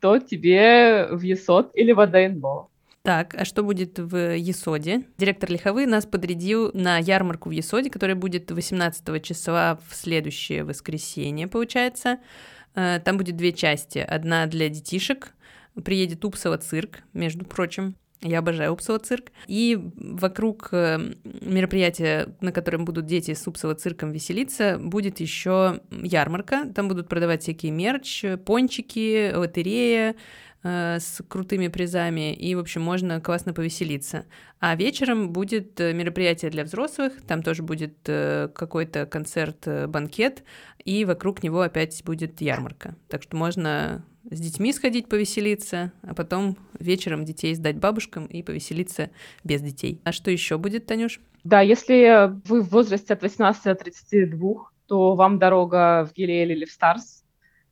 то 0.00 0.18
тебе 0.18 1.08
в 1.10 1.22
ЕСОД 1.22 1.70
или 1.74 1.92
в 1.92 2.00
АДНБО. 2.00 2.68
Так, 3.02 3.36
а 3.38 3.44
что 3.44 3.62
будет 3.62 4.00
в 4.00 4.34
ЕСОДе? 4.36 5.04
Директор 5.16 5.48
Лиховы 5.50 5.86
нас 5.86 6.06
подрядил 6.06 6.72
на 6.74 6.98
ярмарку 6.98 7.48
в 7.48 7.52
ЕСОДе, 7.52 7.88
которая 7.88 8.16
будет 8.16 8.50
18 8.50 9.22
числа 9.22 9.78
в 9.88 9.94
следующее 9.94 10.64
воскресенье, 10.64 11.46
получается. 11.46 12.18
Э, 12.74 12.98
там 12.98 13.16
будет 13.16 13.36
две 13.36 13.52
части. 13.52 13.98
Одна 13.98 14.46
для 14.46 14.68
детишек, 14.68 15.34
приедет 15.84 16.24
Упсово 16.24 16.58
цирк, 16.58 16.98
между 17.12 17.44
прочим, 17.44 17.94
я 18.22 18.38
обожаю 18.38 18.72
Упсово 18.72 18.98
цирк. 18.98 19.30
И 19.46 19.78
вокруг 19.96 20.68
э, 20.72 20.98
мероприятия, 21.42 22.34
на 22.40 22.52
котором 22.52 22.84
будут 22.84 23.06
дети 23.06 23.34
с 23.34 23.46
Упсово 23.46 23.74
цирком 23.74 24.10
веселиться, 24.10 24.78
будет 24.78 25.20
еще 25.20 25.80
ярмарка. 25.90 26.66
Там 26.74 26.88
будут 26.88 27.08
продавать 27.08 27.42
всякие 27.42 27.72
мерч, 27.72 28.24
пончики, 28.44 29.32
лотерея 29.34 30.16
э, 30.62 30.98
с 30.98 31.22
крутыми 31.28 31.68
призами. 31.68 32.34
И, 32.34 32.54
в 32.54 32.58
общем, 32.58 32.80
можно 32.80 33.20
классно 33.20 33.52
повеселиться. 33.52 34.24
А 34.60 34.74
вечером 34.76 35.32
будет 35.32 35.78
э, 35.78 35.92
мероприятие 35.92 36.50
для 36.50 36.64
взрослых. 36.64 37.12
Там 37.26 37.42
тоже 37.42 37.62
будет 37.62 37.98
какой-то 38.02 39.04
концерт-банкет. 39.04 40.42
И 40.84 41.04
вокруг 41.04 41.42
него 41.42 41.60
опять 41.60 42.02
будет 42.04 42.40
ярмарка. 42.40 42.96
Так 43.08 43.22
что 43.22 43.36
можно 43.36 44.04
с 44.30 44.40
детьми 44.40 44.72
сходить 44.72 45.08
повеселиться, 45.08 45.92
а 46.02 46.14
потом 46.14 46.56
вечером 46.78 47.24
детей 47.24 47.54
сдать 47.54 47.76
бабушкам 47.76 48.26
и 48.26 48.42
повеселиться 48.42 49.10
без 49.44 49.62
детей. 49.62 50.00
А 50.04 50.12
что 50.12 50.30
еще 50.30 50.58
будет, 50.58 50.86
Танюш? 50.86 51.20
Да, 51.44 51.60
если 51.60 52.32
вы 52.48 52.62
в 52.62 52.70
возрасте 52.70 53.14
от 53.14 53.22
18 53.22 53.64
до 53.64 53.74
32, 53.74 54.70
то 54.86 55.14
вам 55.14 55.38
дорога 55.38 56.04
в 56.04 56.14
Гелиэль 56.14 56.52
или 56.52 56.64
в 56.64 56.72
Старс. 56.72 57.24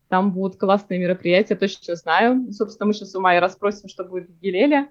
Там 0.08 0.32
будут 0.32 0.58
классные 0.58 0.99
мероприятия, 0.99 1.56
точно 1.56 1.96
знаю. 1.96 2.52
Собственно, 2.52 2.88
мы 2.88 2.94
сейчас 2.94 3.14
у 3.14 3.20
Майи 3.20 3.38
расспросим, 3.38 3.88
что 3.88 4.04
будет 4.04 4.28
в 4.28 4.40
Гелеле. 4.40 4.88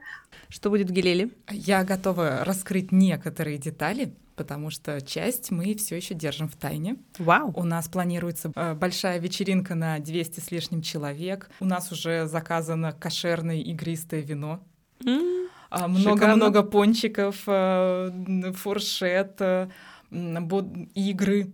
Что 0.49 0.69
будет 0.69 0.89
в 0.89 0.93
Гелеле? 0.93 1.29
Я 1.51 1.83
готова 1.83 2.43
раскрыть 2.43 2.91
некоторые 2.91 3.57
детали 3.57 4.13
потому 4.35 4.69
что 4.69 4.99
часть 5.01 5.51
мы 5.51 5.75
все 5.75 5.95
еще 5.95 6.15
держим 6.15 6.49
в 6.49 6.55
тайне. 6.55 6.97
Вау! 7.19 7.53
У 7.55 7.63
нас 7.63 7.87
планируется 7.87 8.51
э, 8.55 8.73
большая 8.73 9.19
вечеринка 9.19 9.75
на 9.75 9.99
200 9.99 10.39
с 10.39 10.51
лишним 10.51 10.81
человек. 10.81 11.49
У 11.59 11.65
нас 11.65 11.91
уже 11.91 12.25
заказано 12.25 12.93
кошерное 12.93 13.57
игристое 13.57 14.21
вино. 14.21 14.59
Mm, 15.03 15.49
много-много 15.87 16.63
пончиков, 16.63 17.43
э, 17.47 18.51
фуршет, 18.55 19.35
э, 19.39 19.69
игры 20.95 21.51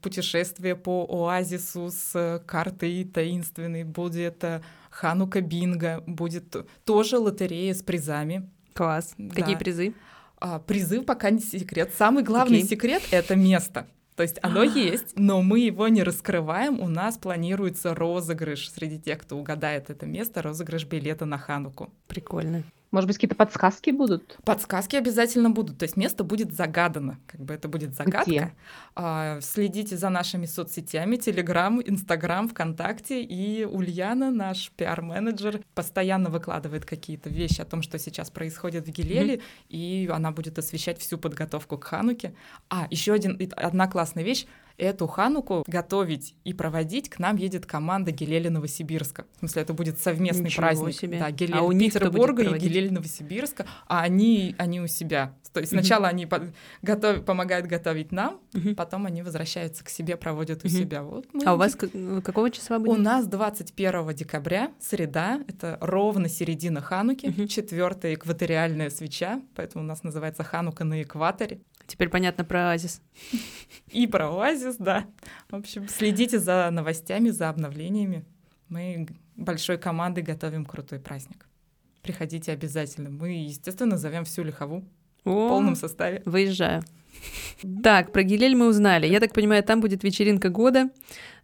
путешествие 0.00 0.76
по 0.76 1.06
оазису 1.08 1.90
с 1.90 2.42
картой 2.46 3.04
таинственной, 3.04 3.84
будет 3.84 4.44
Ханука 4.90 5.40
Бинго, 5.40 6.02
будет 6.06 6.54
тоже 6.84 7.18
лотерея 7.18 7.74
с 7.74 7.82
призами. 7.82 8.50
Класс. 8.72 9.14
Да. 9.18 9.34
Какие 9.34 9.56
призы? 9.56 9.94
А, 10.38 10.58
призыв 10.58 11.06
пока 11.06 11.30
не 11.30 11.40
секрет. 11.40 11.92
Самый 11.96 12.22
главный 12.22 12.60
okay. 12.60 12.68
секрет— 12.68 13.02
это 13.10 13.36
место. 13.36 13.86
То 14.16 14.22
есть 14.22 14.38
оно 14.42 14.62
есть, 14.62 15.18
но 15.18 15.42
мы 15.42 15.60
его 15.60 15.88
не 15.88 16.02
раскрываем. 16.02 16.80
У 16.80 16.88
нас 16.88 17.18
планируется 17.18 17.94
розыгрыш 17.94 18.70
среди 18.70 19.00
тех, 19.00 19.18
кто 19.18 19.36
угадает 19.36 19.90
это 19.90 20.06
место, 20.06 20.42
розыгрыш 20.42 20.84
билета 20.84 21.24
на 21.24 21.38
Хануку. 21.38 21.92
Прикольно. 22.06 22.62
Может 22.94 23.08
быть, 23.08 23.16
какие-то 23.16 23.34
подсказки 23.34 23.90
будут? 23.90 24.38
Подсказки 24.44 24.94
обязательно 24.94 25.50
будут. 25.50 25.78
То 25.78 25.82
есть 25.82 25.96
место 25.96 26.22
будет 26.22 26.52
загадано. 26.52 27.18
Как 27.26 27.40
бы 27.40 27.52
это 27.52 27.66
будет 27.66 27.96
загадка. 27.96 28.30
Где? 28.30 28.52
А, 28.94 29.40
следите 29.40 29.96
за 29.96 30.10
нашими 30.10 30.46
соцсетями, 30.46 31.16
Телеграм, 31.16 31.82
Инстаграм, 31.84 32.48
ВКонтакте. 32.48 33.20
И 33.20 33.64
Ульяна, 33.64 34.30
наш 34.30 34.70
пиар-менеджер, 34.76 35.60
постоянно 35.74 36.30
выкладывает 36.30 36.84
какие-то 36.84 37.28
вещи 37.30 37.60
о 37.60 37.64
том, 37.64 37.82
что 37.82 37.98
сейчас 37.98 38.30
происходит 38.30 38.86
в 38.86 38.92
Гилеле, 38.92 39.34
mm-hmm. 39.34 39.42
и 39.70 40.08
она 40.12 40.30
будет 40.30 40.56
освещать 40.60 41.00
всю 41.00 41.18
подготовку 41.18 41.76
к 41.76 41.82
Хануке. 41.82 42.32
А, 42.70 42.86
еще 42.92 43.12
один, 43.12 43.36
одна 43.56 43.88
классная 43.88 44.22
вещь 44.22 44.46
эту 44.76 45.06
хануку 45.06 45.64
готовить 45.66 46.34
и 46.44 46.52
проводить 46.52 47.08
к 47.08 47.18
нам 47.18 47.36
едет 47.36 47.66
команда 47.66 48.10
Гелели 48.10 48.48
Новосибирска. 48.48 49.26
В 49.36 49.38
смысле, 49.40 49.62
это 49.62 49.74
будет 49.74 49.98
совместный 49.98 50.46
Ничего 50.46 50.62
праздник. 50.62 50.94
Себе. 50.94 51.18
Да, 51.18 51.30
Гелель 51.30 51.54
а 51.54 51.70
Петербурга 51.70 52.42
и 52.42 52.58
Гелели 52.58 52.88
Новосибирска, 52.88 53.66
а 53.86 54.02
они, 54.02 54.54
они 54.58 54.80
у 54.80 54.86
себя. 54.86 55.34
То 55.52 55.60
есть 55.60 55.70
сначала 55.70 56.08
они 56.08 56.26
по 56.26 56.52
готов 56.82 57.24
помогают 57.24 57.66
готовить 57.66 58.10
нам, 58.10 58.40
потом 58.76 59.06
они 59.06 59.22
возвращаются 59.22 59.84
к 59.84 59.88
себе, 59.88 60.16
проводят 60.16 60.64
у 60.64 60.68
себя. 60.68 61.02
Вот 61.02 61.26
а 61.44 61.54
у 61.54 61.56
вас 61.56 61.76
какого 61.76 62.50
числа 62.50 62.78
будет? 62.78 62.98
У 62.98 63.00
нас 63.00 63.26
21 63.26 64.14
декабря, 64.14 64.72
среда, 64.80 65.40
это 65.46 65.78
ровно 65.80 66.28
середина 66.28 66.80
Хануки, 66.80 67.46
четвертая 67.46 68.14
экваториальная 68.14 68.90
свеча, 68.90 69.40
поэтому 69.54 69.84
у 69.84 69.86
нас 69.86 70.02
называется 70.02 70.42
Ханука 70.42 70.84
на 70.84 71.02
экваторе. 71.02 71.60
Теперь 71.86 72.08
понятно 72.08 72.44
про 72.44 72.70
оазис. 72.70 73.02
И 73.90 74.06
про 74.06 74.28
оазис, 74.28 74.76
да. 74.76 75.06
В 75.50 75.56
общем, 75.56 75.88
следите 75.88 76.38
за 76.38 76.68
новостями, 76.70 77.30
за 77.30 77.48
обновлениями. 77.48 78.24
Мы 78.68 79.06
большой 79.36 79.78
командой 79.78 80.22
готовим 80.22 80.64
крутой 80.64 80.98
праздник. 80.98 81.46
Приходите 82.02 82.52
обязательно. 82.52 83.10
Мы, 83.10 83.44
естественно, 83.44 83.96
зовем 83.96 84.24
всю 84.24 84.42
лихову 84.42 84.84
О, 85.24 85.46
в 85.46 85.48
полном 85.48 85.74
составе. 85.74 86.22
Выезжаю. 86.24 86.82
Так, 87.82 88.12
про 88.12 88.22
Гилель 88.22 88.56
мы 88.56 88.68
узнали. 88.68 89.06
Я 89.06 89.20
так 89.20 89.32
понимаю, 89.32 89.62
там 89.62 89.80
будет 89.80 90.02
вечеринка 90.04 90.48
года. 90.48 90.90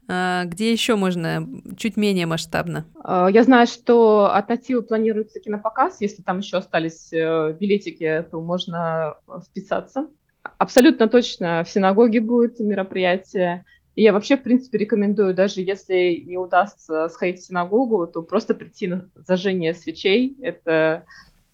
А, 0.09 0.45
где 0.45 0.73
еще 0.73 0.97
можно 0.97 1.47
чуть 1.77 1.97
менее 1.97 2.27
масштабно? 2.27 2.85
А, 3.05 3.29
я 3.29 3.45
знаю, 3.45 3.67
что 3.67 4.35
от 4.35 4.49
Нативы 4.49 4.83
планируется 4.83 5.41
кинопоказ. 5.41 6.01
Если 6.01 6.23
там 6.23 6.39
еще 6.39 6.57
остались 6.57 7.13
э, 7.13 7.57
билетики, 7.59 8.27
то 8.31 8.41
можно 8.41 9.15
вписаться. 9.47 10.09
Абсолютно 10.43 11.09
точно 11.09 11.65
в 11.65 11.71
синагоге 11.71 12.21
будет 12.21 12.61
мероприятие. 12.61 13.65
И 13.95 14.03
я 14.03 14.13
вообще, 14.13 14.37
в 14.37 14.43
принципе, 14.43 14.79
рекомендую, 14.79 15.35
даже 15.35 15.61
если 15.61 16.23
не 16.25 16.39
удастся 16.39 17.09
сходить 17.09 17.41
в 17.41 17.47
синагогу, 17.47 18.07
то 18.07 18.23
просто 18.23 18.55
прийти 18.55 18.87
на 18.87 19.09
зажжение 19.15 19.75
свечей. 19.75 20.37
Это 20.41 21.05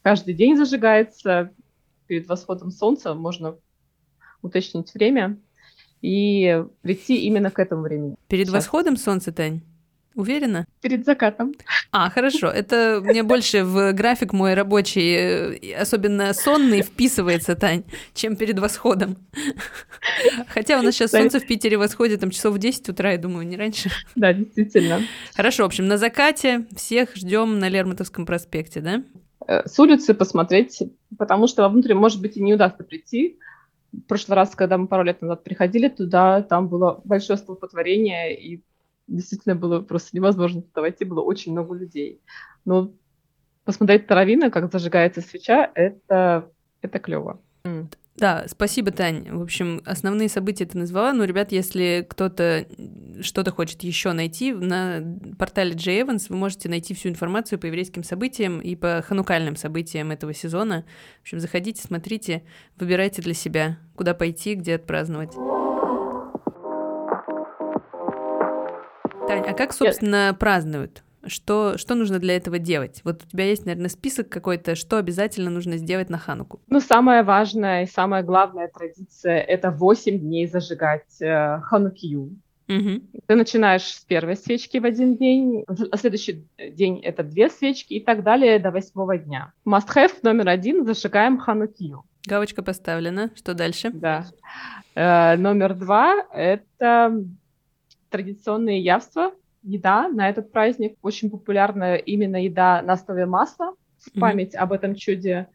каждый 0.02 0.34
день 0.34 0.56
зажигается 0.56 1.50
перед 2.06 2.28
восходом 2.28 2.70
солнца. 2.70 3.14
Можно 3.14 3.56
уточнить 4.42 4.92
время 4.94 5.38
и 6.02 6.64
прийти 6.82 7.22
именно 7.26 7.50
к 7.50 7.58
этому 7.58 7.82
времени. 7.82 8.16
Перед 8.28 8.46
Сейчас. 8.46 8.54
восходом 8.54 8.96
солнца, 8.96 9.32
Тань? 9.32 9.62
Уверена? 10.16 10.66
Перед 10.80 11.04
закатом. 11.04 11.54
А, 11.92 12.08
хорошо. 12.08 12.46
Это 12.46 13.02
мне 13.04 13.22
больше 13.22 13.64
в 13.64 13.92
график 13.92 14.32
мой 14.32 14.54
рабочий, 14.54 15.14
э, 15.14 15.74
особенно 15.78 16.32
сонный, 16.32 16.80
вписывается, 16.80 17.54
Тань, 17.54 17.84
чем 18.14 18.34
перед 18.34 18.58
восходом. 18.58 19.18
Хотя 20.48 20.78
у 20.78 20.82
нас 20.82 20.94
сейчас 20.94 21.10
солнце 21.10 21.38
в 21.38 21.46
Питере 21.46 21.76
восходит 21.76 22.20
там 22.20 22.30
часов 22.30 22.54
в 22.54 22.58
10 22.58 22.88
утра, 22.88 23.12
я 23.12 23.18
думаю, 23.18 23.46
не 23.46 23.58
раньше. 23.58 23.90
Да, 24.14 24.32
действительно. 24.32 25.02
Хорошо, 25.34 25.64
в 25.64 25.66
общем, 25.66 25.86
на 25.86 25.98
закате 25.98 26.66
всех 26.74 27.14
ждем 27.14 27.58
на 27.58 27.68
Лермонтовском 27.68 28.24
проспекте, 28.24 28.80
да? 28.80 29.02
Э, 29.46 29.68
с 29.68 29.78
улицы 29.78 30.14
посмотреть, 30.14 30.82
потому 31.18 31.46
что 31.46 31.62
вовнутрь, 31.62 31.92
может 31.92 32.22
быть, 32.22 32.38
и 32.38 32.42
не 32.42 32.54
удастся 32.54 32.84
прийти, 32.84 33.38
в 33.92 34.00
прошлый 34.00 34.36
раз, 34.36 34.54
когда 34.54 34.78
мы 34.78 34.86
пару 34.86 35.02
лет 35.04 35.20
назад 35.20 35.44
приходили 35.44 35.88
туда, 35.88 36.40
там 36.42 36.68
было 36.68 37.00
большое 37.04 37.38
столпотворение, 37.38 38.38
и 38.38 38.62
действительно 39.06 39.54
было 39.54 39.80
просто 39.80 40.16
невозможно 40.16 40.62
туда 40.62 40.82
войти, 40.82 41.04
было 41.04 41.20
очень 41.20 41.52
много 41.52 41.74
людей. 41.74 42.20
Но 42.64 42.92
посмотреть 43.64 44.06
Таравина, 44.06 44.50
как 44.50 44.70
зажигается 44.72 45.20
свеча, 45.20 45.70
это, 45.74 46.50
это 46.82 46.98
клево. 46.98 47.40
Да, 48.16 48.44
спасибо, 48.48 48.92
Тань. 48.92 49.30
В 49.30 49.42
общем, 49.42 49.82
основные 49.84 50.30
события 50.30 50.64
ты 50.64 50.78
назвала, 50.78 51.12
но, 51.12 51.24
ребят, 51.24 51.52
если 51.52 52.06
кто-то 52.08 52.66
что-то 53.20 53.50
хочет 53.50 53.82
еще 53.82 54.12
найти, 54.12 54.54
на 54.54 55.18
портале 55.38 55.72
J 55.72 56.00
Evans 56.00 56.26
вы 56.30 56.36
можете 56.36 56.68
найти 56.70 56.94
всю 56.94 57.10
информацию 57.10 57.58
по 57.58 57.66
еврейским 57.66 58.02
событиям 58.02 58.60
и 58.60 58.74
по 58.74 59.02
ханукальным 59.06 59.56
событиям 59.56 60.10
этого 60.10 60.32
сезона. 60.32 60.86
В 61.18 61.22
общем, 61.22 61.40
заходите, 61.40 61.82
смотрите, 61.82 62.42
выбирайте 62.78 63.20
для 63.20 63.34
себя, 63.34 63.78
куда 63.94 64.14
пойти, 64.14 64.54
где 64.54 64.76
отпраздновать. 64.76 65.34
Тань, 69.42 69.50
а 69.50 69.54
как, 69.54 69.72
собственно, 69.72 70.36
празднуют? 70.38 71.02
Что, 71.26 71.76
что 71.76 71.94
нужно 71.96 72.18
для 72.20 72.36
этого 72.36 72.58
делать? 72.58 73.00
Вот 73.04 73.24
у 73.24 73.28
тебя 73.28 73.44
есть, 73.44 73.66
наверное, 73.66 73.88
список 73.88 74.28
какой-то, 74.28 74.76
что 74.76 74.96
обязательно 74.96 75.50
нужно 75.50 75.76
сделать 75.76 76.08
на 76.08 76.18
Хануку? 76.18 76.60
Ну, 76.68 76.80
самая 76.80 77.24
важная 77.24 77.82
и 77.82 77.86
самая 77.86 78.22
главная 78.22 78.68
традиция— 78.68 79.40
это 79.48 79.72
8 79.72 80.20
дней 80.20 80.46
зажигать 80.46 81.20
э, 81.20 81.60
Ханукию. 81.62 82.36
Угу. 82.68 83.02
Ты 83.26 83.34
начинаешь 83.34 83.82
с 83.82 84.04
первой 84.04 84.36
свечки 84.36 84.78
в 84.78 84.84
один 84.84 85.16
день, 85.16 85.64
а 85.90 85.96
следующий 85.96 86.46
день 86.58 87.00
это 87.00 87.22
две 87.22 87.48
свечки 87.48 87.94
и 87.94 88.00
так 88.00 88.22
далее 88.22 88.58
до 88.58 88.70
восьмого 88.70 89.18
дня. 89.18 89.52
Must 89.66 89.88
have 89.94 90.12
номер 90.22 90.48
один— 90.48 90.84
зажигаем 90.86 91.38
Ханукию. 91.38 92.04
Галочка 92.24 92.62
поставлена. 92.62 93.30
Что 93.36 93.54
дальше? 93.54 93.90
Да. 93.90 94.26
Э, 94.94 95.36
номер 95.36 95.74
два— 95.74 96.24
это 96.32 97.24
традиционные 98.16 98.80
явства, 98.80 99.32
еда 99.62 100.08
на 100.08 100.28
этот 100.28 100.50
праздник. 100.50 100.96
Очень 101.02 101.30
популярна 101.30 101.96
именно 101.96 102.42
еда 102.42 102.80
на 102.82 102.94
основе 102.94 103.26
масла. 103.26 103.74
В 103.98 104.18
память 104.18 104.54
mm-hmm. 104.54 104.58
об 104.58 104.72
этом 104.72 104.94
чуде 104.94 105.48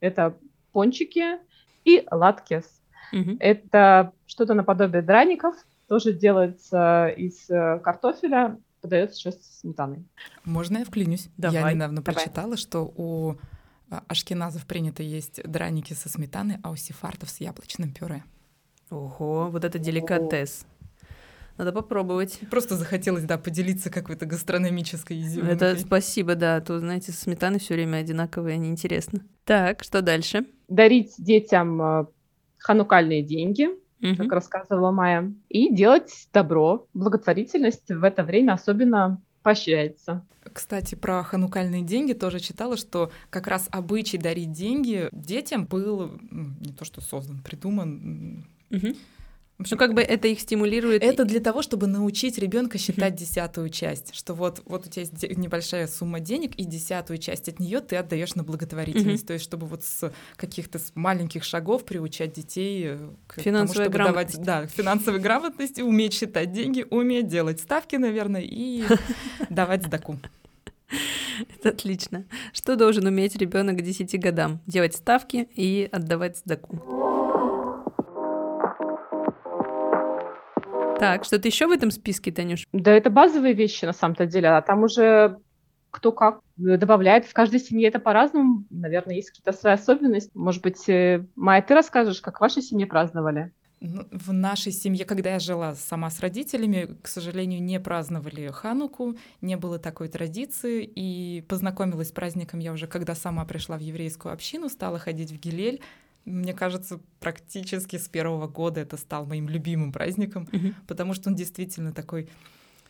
это 0.00 0.36
пончики 0.72 1.38
и 1.84 2.04
латкес. 2.10 2.64
Mm-hmm. 3.12 3.36
Это 3.38 4.12
что-то 4.26 4.54
наподобие 4.54 5.02
драников, 5.02 5.54
тоже 5.88 6.12
делается 6.12 7.08
из 7.08 7.48
э, 7.50 7.78
картофеля, 7.78 8.58
подается 8.80 9.16
сейчас 9.16 9.36
с 9.36 9.60
сметаной. 9.60 10.04
Можно 10.44 10.78
я 10.78 10.84
вклинюсь? 10.84 11.28
Давай. 11.36 11.60
Я 11.60 11.72
недавно 11.72 12.02
Давай. 12.02 12.14
прочитала, 12.14 12.56
что 12.56 12.92
у 12.96 13.36
а, 13.90 14.02
ашкеназов 14.08 14.66
принято 14.66 15.02
есть 15.02 15.42
драники 15.44 15.92
со 15.92 16.08
сметаной, 16.08 16.56
а 16.62 16.70
у 16.70 16.76
сефартов 16.76 17.30
с 17.30 17.40
яблочным 17.40 17.92
пюре. 17.92 18.24
Ого, 18.90 19.50
вот 19.50 19.64
это 19.64 19.78
деликатес. 19.78 20.64
Ого. 20.64 20.77
Надо 21.58 21.72
попробовать. 21.72 22.38
Просто 22.50 22.76
захотелось, 22.76 23.24
да, 23.24 23.36
поделиться 23.36 23.90
какой-то 23.90 24.26
гастрономической 24.26 25.20
изюминкой. 25.20 25.56
Это 25.56 25.76
спасибо, 25.76 26.36
да, 26.36 26.56
а 26.56 26.60
то, 26.60 26.78
знаете, 26.78 27.10
сметаны 27.10 27.58
все 27.58 27.74
время 27.74 27.96
одинаковые, 27.96 28.56
неинтересно. 28.58 29.22
Так, 29.44 29.82
что 29.82 30.00
дальше? 30.00 30.46
Дарить 30.68 31.14
детям 31.18 31.82
э, 31.82 32.06
ханукальные 32.58 33.24
деньги, 33.24 33.66
угу. 34.00 34.16
как 34.16 34.32
рассказывала 34.32 34.92
Майя, 34.92 35.32
и 35.48 35.74
делать 35.74 36.28
добро. 36.32 36.86
Благотворительность 36.94 37.88
в 37.88 38.04
это 38.04 38.22
время 38.22 38.52
особенно 38.52 39.20
поощряется. 39.42 40.24
Кстати, 40.52 40.94
про 40.94 41.24
ханукальные 41.24 41.82
деньги 41.82 42.12
тоже 42.12 42.38
читала, 42.38 42.76
что 42.76 43.10
как 43.30 43.48
раз 43.48 43.66
обычай 43.72 44.16
дарить 44.16 44.52
деньги 44.52 45.08
детям 45.10 45.66
был 45.66 46.12
не 46.30 46.72
то 46.72 46.84
что 46.84 47.00
создан, 47.00 47.40
придуман. 47.42 48.46
Угу 48.70 48.94
общем, 49.62 49.76
ну, 49.76 49.78
как 49.78 49.94
бы 49.94 50.02
это 50.02 50.28
их 50.28 50.40
стимулирует. 50.40 51.02
Это 51.02 51.24
для 51.24 51.40
того, 51.40 51.62
чтобы 51.62 51.86
научить 51.88 52.38
ребенка 52.38 52.78
считать 52.78 53.16
десятую 53.16 53.70
часть. 53.70 54.14
Что 54.14 54.34
вот, 54.34 54.62
вот 54.66 54.86
у 54.86 54.88
тебя 54.88 55.02
есть 55.02 55.36
небольшая 55.36 55.88
сумма 55.88 56.20
денег, 56.20 56.54
и 56.54 56.64
десятую 56.64 57.18
часть 57.18 57.48
от 57.48 57.58
нее 57.58 57.80
ты 57.80 57.96
отдаешь 57.96 58.34
на 58.36 58.44
благотворительность. 58.44 59.26
То 59.26 59.32
есть, 59.32 59.44
чтобы 59.44 59.66
вот 59.66 59.84
с 59.84 60.12
каких-то 60.36 60.78
маленьких 60.94 61.42
шагов 61.42 61.84
приучать 61.84 62.32
детей 62.34 62.84
э, 62.86 62.98
к 63.26 63.40
Финансовая 63.40 63.86
тому, 63.86 63.94
чтобы 63.94 64.12
давать 64.12 64.38
да, 64.40 64.66
финансовой 64.68 65.20
грамотности, 65.20 65.80
уметь 65.80 66.14
считать 66.14 66.52
деньги, 66.52 66.86
уметь 66.88 67.26
делать 67.26 67.60
ставки, 67.60 67.96
наверное, 67.96 68.42
и 68.42 68.84
давать 69.50 69.84
сдаку. 69.84 70.18
Это 71.56 71.70
отлично. 71.70 72.24
Что 72.52 72.76
должен 72.76 73.06
уметь 73.06 73.36
ребенок 73.36 73.78
к 73.78 73.82
10 73.82 74.20
годам? 74.20 74.60
Делать 74.66 74.94
ставки 74.94 75.48
и 75.54 75.88
отдавать 75.90 76.38
сдаку. 76.38 76.97
Так, 80.98 81.24
что-то 81.24 81.48
еще 81.48 81.66
в 81.66 81.70
этом 81.70 81.90
списке, 81.90 82.32
Танюш? 82.32 82.66
Да, 82.72 82.92
это 82.92 83.10
базовые 83.10 83.54
вещи 83.54 83.84
на 83.84 83.92
самом-то 83.92 84.26
деле, 84.26 84.48
а 84.48 84.62
там 84.62 84.82
уже 84.82 85.38
кто 85.90 86.12
как 86.12 86.40
добавляет. 86.56 87.24
В 87.24 87.32
каждой 87.32 87.60
семье 87.60 87.88
это 87.88 87.98
по-разному. 87.98 88.64
Наверное, 88.70 89.16
есть 89.16 89.30
какие-то 89.30 89.52
свои 89.52 89.72
особенности. 89.72 90.30
Может 90.34 90.62
быть, 90.62 90.88
э, 90.88 91.24
Майя, 91.34 91.62
ты 91.62 91.74
расскажешь, 91.74 92.20
как 92.20 92.38
в 92.38 92.40
вашей 92.40 92.62
семье 92.62 92.86
праздновали? 92.86 93.52
Ну, 93.80 94.02
в 94.10 94.32
нашей 94.32 94.72
семье, 94.72 95.04
когда 95.04 95.30
я 95.30 95.38
жила 95.38 95.74
сама 95.76 96.10
с 96.10 96.18
родителями, 96.18 96.96
к 97.00 97.06
сожалению, 97.06 97.62
не 97.62 97.78
праздновали 97.78 98.48
Хануку, 98.48 99.16
не 99.40 99.56
было 99.56 99.78
такой 99.78 100.08
традиции, 100.08 100.84
и 100.84 101.42
познакомилась 101.42 102.08
с 102.08 102.12
праздником 102.12 102.58
я 102.58 102.72
уже, 102.72 102.88
когда 102.88 103.14
сама 103.14 103.44
пришла 103.44 103.78
в 103.78 103.80
еврейскую 103.80 104.32
общину, 104.32 104.68
стала 104.68 104.98
ходить 104.98 105.30
в 105.30 105.38
Гилель, 105.38 105.80
мне 106.28 106.54
кажется, 106.54 107.00
практически 107.20 107.96
с 107.96 108.08
первого 108.08 108.46
года 108.46 108.80
это 108.80 108.96
стал 108.96 109.26
моим 109.26 109.48
любимым 109.48 109.92
праздником, 109.92 110.48
mm-hmm. 110.50 110.74
потому 110.86 111.14
что 111.14 111.30
он 111.30 111.34
действительно 111.36 111.92
такой 111.92 112.28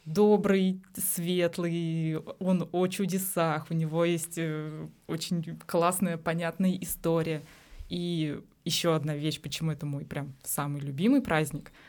добрый, 0.04 0.82
светлый, 0.96 2.18
он 2.38 2.68
о 2.72 2.86
чудесах, 2.88 3.66
у 3.70 3.74
него 3.74 4.04
есть 4.04 4.38
э, 4.38 4.86
очень 5.06 5.58
классная, 5.66 6.16
понятная 6.16 6.76
история. 6.80 7.42
И 7.88 8.40
еще 8.64 8.94
одна 8.94 9.16
вещь, 9.16 9.40
почему 9.40 9.72
это 9.72 9.86
мой 9.86 10.04
прям 10.04 10.34
самый 10.42 10.80
любимый 10.80 11.22
праздник— 11.22 11.72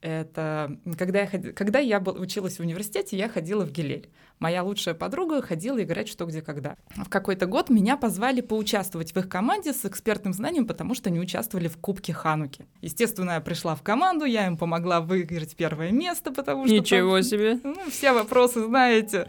это 0.00 0.78
когда 0.98 1.20
я, 1.20 1.26
ход... 1.26 1.40
когда 1.54 1.78
я 1.78 2.00
был, 2.00 2.20
училась 2.20 2.58
в 2.58 2.60
университете, 2.60 3.16
я 3.16 3.28
ходила 3.28 3.64
в 3.64 3.70
Гилель. 3.70 4.10
Моя 4.38 4.62
лучшая 4.62 4.94
подруга 4.94 5.40
ходила 5.40 5.82
играть 5.82 6.08
что, 6.08 6.26
где, 6.26 6.42
когда. 6.42 6.76
В 6.94 7.08
какой-то 7.08 7.46
год 7.46 7.70
меня 7.70 7.96
позвали 7.96 8.42
поучаствовать 8.42 9.14
в 9.14 9.18
их 9.18 9.28
команде 9.28 9.72
с 9.72 9.84
экспертным 9.84 10.32
знанием, 10.32 10.66
потому 10.66 10.94
что 10.94 11.08
они 11.08 11.18
участвовали 11.18 11.68
в 11.68 11.78
Кубке 11.78 12.12
Хануки. 12.12 12.66
Естественно, 12.82 13.32
я 13.32 13.40
пришла 13.40 13.74
в 13.74 13.82
команду, 13.82 14.24
я 14.24 14.46
им 14.46 14.56
помогла 14.56 15.00
выиграть 15.00 15.56
первое 15.56 15.90
место, 15.90 16.32
потому 16.32 16.66
что... 16.66 16.74
Ничего 16.74 17.16
там, 17.16 17.22
себе! 17.22 17.60
Ну, 17.64 17.90
все 17.90 18.12
вопросы 18.12 18.64
знаете. 18.64 19.28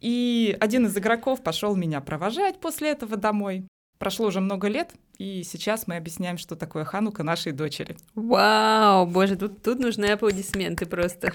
И 0.00 0.56
один 0.60 0.86
из 0.86 0.96
игроков 0.96 1.42
пошел 1.42 1.74
меня 1.74 2.00
провожать 2.00 2.60
после 2.60 2.90
этого 2.90 3.16
домой. 3.16 3.66
Прошло 3.98 4.26
уже 4.26 4.40
много 4.40 4.68
лет, 4.68 4.92
и 5.18 5.42
сейчас 5.44 5.86
мы 5.86 5.96
объясняем, 5.96 6.38
что 6.38 6.56
такое 6.56 6.84
Ханука 6.84 7.22
нашей 7.22 7.52
дочери. 7.52 7.96
Вау, 8.14 9.06
боже, 9.06 9.36
тут, 9.36 9.62
тут 9.62 9.78
нужны 9.78 10.06
аплодисменты 10.06 10.86
просто. 10.86 11.32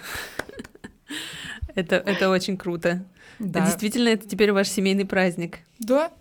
Это, 1.76 1.96
это 1.96 2.30
очень 2.30 2.58
круто. 2.58 3.06
Да. 3.38 3.66
Действительно, 3.66 4.10
это 4.10 4.28
теперь 4.28 4.52
ваш 4.52 4.68
семейный 4.68 5.06
праздник. 5.06 5.60
Да. 5.80 6.12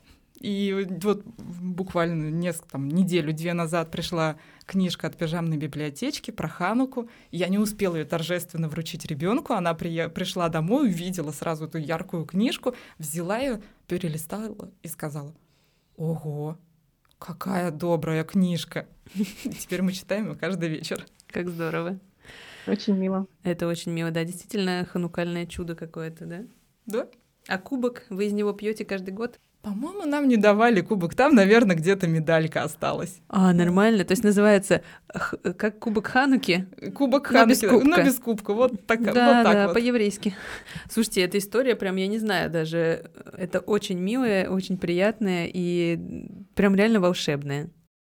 И 0.40 0.86
вот 1.02 1.24
буквально 1.24 2.30
несколько, 2.30 2.68
там, 2.70 2.88
неделю-две 2.88 3.54
назад 3.54 3.90
пришла 3.90 4.36
книжка 4.66 5.08
от 5.08 5.16
пижамной 5.16 5.56
библиотечки 5.56 6.30
про 6.30 6.48
Хануку. 6.48 7.08
Я 7.32 7.48
не 7.48 7.58
успела 7.58 7.96
ее 7.96 8.04
торжественно 8.04 8.68
вручить 8.68 9.04
ребенку. 9.06 9.54
Она 9.54 9.74
при... 9.74 10.08
пришла 10.08 10.48
домой, 10.48 10.88
увидела 10.88 11.32
сразу 11.32 11.64
эту 11.64 11.78
яркую 11.78 12.24
книжку, 12.24 12.76
взяла 12.98 13.38
ее, 13.38 13.60
перелистала 13.88 14.70
и 14.82 14.88
сказала— 14.88 15.34
Ого, 15.98 16.56
какая 17.18 17.70
добрая 17.70 18.24
книжка. 18.24 18.86
Теперь 19.60 19.82
мы 19.82 19.92
читаем 19.92 20.28
ее 20.30 20.36
каждый 20.36 20.68
вечер. 20.68 21.06
Как 21.28 21.48
здорово. 21.48 21.98
Очень 22.66 22.96
мило. 22.96 23.26
Это 23.42 23.66
очень 23.66 23.92
мило, 23.92 24.10
да, 24.10 24.24
действительно 24.24 24.86
ханукальное 24.90 25.46
чудо 25.46 25.74
какое-то, 25.74 26.26
да? 26.26 26.44
Да. 26.86 27.08
А 27.46 27.58
кубок, 27.58 28.04
вы 28.10 28.26
из 28.26 28.32
него 28.32 28.52
пьете 28.52 28.84
каждый 28.84 29.10
год? 29.12 29.40
По-моему, 29.68 30.06
нам 30.06 30.28
не 30.28 30.36
давали 30.36 30.80
кубок. 30.80 31.14
Там, 31.14 31.34
наверное, 31.34 31.76
где-то 31.76 32.06
медалька 32.06 32.62
осталась. 32.62 33.20
А, 33.28 33.52
нормально. 33.52 34.04
То 34.04 34.12
есть 34.12 34.24
называется 34.24 34.82
как 35.56 35.78
кубок 35.78 36.06
Хануки? 36.06 36.66
Кубок 36.94 37.26
Хануки, 37.26 37.46
но 37.46 37.46
без 37.46 37.60
кубка. 37.60 37.88
Но 37.88 38.04
без 38.04 38.18
кубка. 38.18 38.54
Вот, 38.54 38.86
так, 38.86 39.02
да, 39.02 39.06
вот 39.06 39.44
так 39.44 39.54
да, 39.54 39.66
вот. 39.66 39.74
по-еврейски. 39.74 40.34
Слушайте, 40.90 41.22
эта 41.22 41.38
история 41.38 41.76
прям, 41.76 41.96
я 41.96 42.06
не 42.06 42.18
знаю 42.18 42.50
даже, 42.50 43.10
это 43.36 43.60
очень 43.60 43.98
милая, 43.98 44.48
очень 44.48 44.78
приятная 44.78 45.48
и 45.52 46.28
прям 46.54 46.74
реально 46.74 47.00
волшебная. 47.00 47.70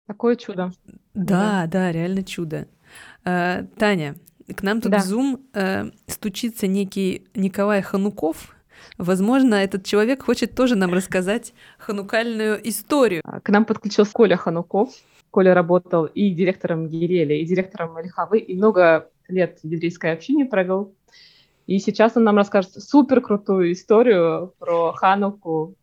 Такое 0.07 0.37
чудо. 0.37 0.73
Да, 1.15 1.63
да, 1.65 1.67
да 1.67 1.93
реально 1.93 2.25
чудо. 2.25 2.67
А, 3.25 3.65
Таня, 3.77 4.17
к 4.55 4.63
нам 4.63 4.81
тут 4.81 4.93
да. 4.93 4.99
в 4.99 5.05
Zoom 5.05 5.41
а, 5.55 5.91
стучится 6.07 6.67
некий 6.67 7.27
Николай 7.35 7.83
Хануков, 7.83 8.55
Возможно, 8.99 9.55
этот 9.57 9.85
человек 9.85 10.23
хочет 10.25 10.55
тоже 10.55 10.77
нам 10.77 10.93
рассказать 10.93 11.53
ханукальную 11.79 12.61
историю. 12.69 13.23
К 13.43 13.49
нам 13.49 13.65
подключился 13.65 14.13
Коля 14.13 14.37
Хануков. 14.37 14.91
Коля 15.31 15.55
работал 15.55 16.05
и 16.05 16.31
директором 16.31 16.89
Гиреля, 16.89 17.37
и 17.37 17.45
директором 17.45 17.97
Ольхавы, 17.97 18.39
и 18.39 18.55
много 18.55 19.09
лет 19.29 19.61
в 19.63 19.67
еврейской 19.67 20.13
общине 20.13 20.45
провел. 20.45 20.95
И 21.67 21.79
сейчас 21.79 22.17
он 22.17 22.25
нам 22.25 22.37
расскажет 22.37 22.73
супер 22.73 23.21
крутую 23.21 23.73
историю 23.73 24.53
про 24.59 24.93
Хануку. 24.93 25.75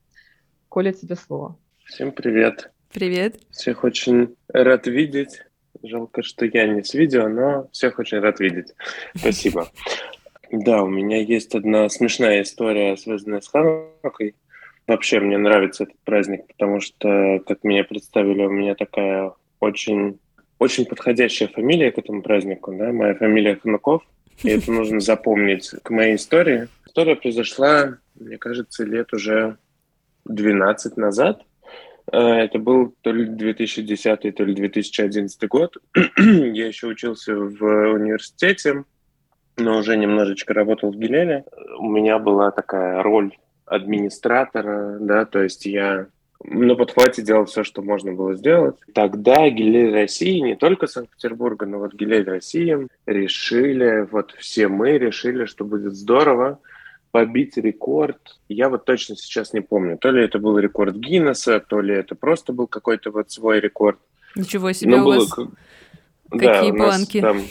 Коля, 0.67 0.93
тебе 0.93 1.15
слово. 1.15 1.57
Всем 1.85 2.11
привет. 2.11 2.71
Привет. 2.93 3.39
Всех 3.49 3.83
очень 3.83 4.35
рад 4.49 4.87
видеть. 4.87 5.41
Жалко, 5.81 6.21
что 6.21 6.45
я 6.45 6.67
не 6.67 6.83
с 6.83 6.93
видео, 6.93 7.27
но 7.27 7.69
всех 7.71 7.99
очень 7.99 8.19
рад 8.19 8.39
видеть. 8.39 8.73
Спасибо. 9.15 9.69
Да, 10.51 10.83
у 10.83 10.87
меня 10.87 11.21
есть 11.21 11.53
одна 11.53 11.89
смешная 11.89 12.41
история, 12.41 12.97
связанная 12.97 13.41
с 13.41 13.47
Ханукой. 13.47 14.35
Вообще 14.87 15.19
мне 15.19 15.37
нравится 15.37 15.83
этот 15.83 15.99
праздник, 16.03 16.47
потому 16.47 16.79
что, 16.79 17.39
как 17.45 17.63
меня 17.63 17.83
представили, 17.83 18.43
у 18.45 18.49
меня 18.49 18.73
такая 18.73 19.33
очень, 19.59 20.19
очень 20.57 20.85
подходящая 20.85 21.49
фамилия 21.49 21.91
к 21.91 21.99
этому 21.99 22.23
празднику. 22.23 22.73
Да? 22.73 22.91
Моя 22.91 23.13
фамилия 23.13 23.55
Хануков, 23.55 24.01
и 24.43 24.49
это 24.49 24.71
нужно 24.71 24.99
запомнить 24.99 25.69
к 25.83 25.89
моей 25.91 26.15
истории. 26.15 26.67
История 26.87 27.15
произошла, 27.15 27.99
мне 28.15 28.39
кажется, 28.39 28.83
лет 28.83 29.13
уже 29.13 29.57
12 30.25 30.97
назад. 30.97 31.43
Э, 32.11 32.17
это 32.17 32.57
был 32.57 32.95
то 33.01 33.11
ли 33.11 33.25
2010, 33.25 34.35
то 34.35 34.43
ли 34.43 34.55
2011 34.55 35.47
год. 35.47 35.77
Я 36.17 36.67
еще 36.67 36.87
учился 36.87 37.35
в 37.35 37.93
университете, 37.93 38.85
но 39.59 39.77
уже 39.77 39.97
немножечко 39.97 40.53
работал 40.53 40.91
в 40.91 40.95
Гилеле. 40.95 41.45
У 41.77 41.89
меня 41.89 42.19
была 42.19 42.51
такая 42.51 43.01
роль 43.03 43.37
администратора, 43.65 44.97
да, 44.99 45.25
то 45.25 45.43
есть 45.43 45.65
я 45.65 46.07
на 46.43 46.75
подхвате 46.75 47.21
делал 47.21 47.45
все, 47.45 47.63
что 47.63 47.81
можно 47.81 48.13
было 48.13 48.33
сделать. 48.35 48.75
Тогда 48.93 49.49
Гилель 49.49 49.93
России, 49.93 50.39
не 50.39 50.55
только 50.55 50.87
Санкт-Петербурга, 50.87 51.65
но 51.65 51.79
вот 51.79 51.93
Гилель 51.93 52.27
России 52.27 52.87
решили, 53.05 54.07
вот 54.09 54.31
все 54.37 54.67
мы 54.67 54.97
решили, 54.97 55.45
что 55.45 55.65
будет 55.65 55.93
здорово 55.93 56.59
побить 57.11 57.57
рекорд. 57.57 58.39
Я 58.47 58.69
вот 58.69 58.85
точно 58.85 59.15
сейчас 59.15 59.53
не 59.53 59.61
помню, 59.61 59.97
то 59.97 60.11
ли 60.11 60.23
это 60.23 60.39
был 60.39 60.57
рекорд 60.57 60.95
Гиннесса, 60.95 61.59
то 61.59 61.81
ли 61.81 61.93
это 61.93 62.15
просто 62.15 62.53
был 62.53 62.67
какой-то 62.67 63.11
вот 63.11 63.31
свой 63.31 63.59
рекорд. 63.59 63.99
Ничего 64.35 64.71
себе 64.71 64.95
но 64.95 65.01
у 65.01 65.05
было... 65.05 65.15
вас... 65.19 65.35
Какие 66.31 66.71
да, 66.71 66.77
планки? 66.77 67.21
там 67.21 67.41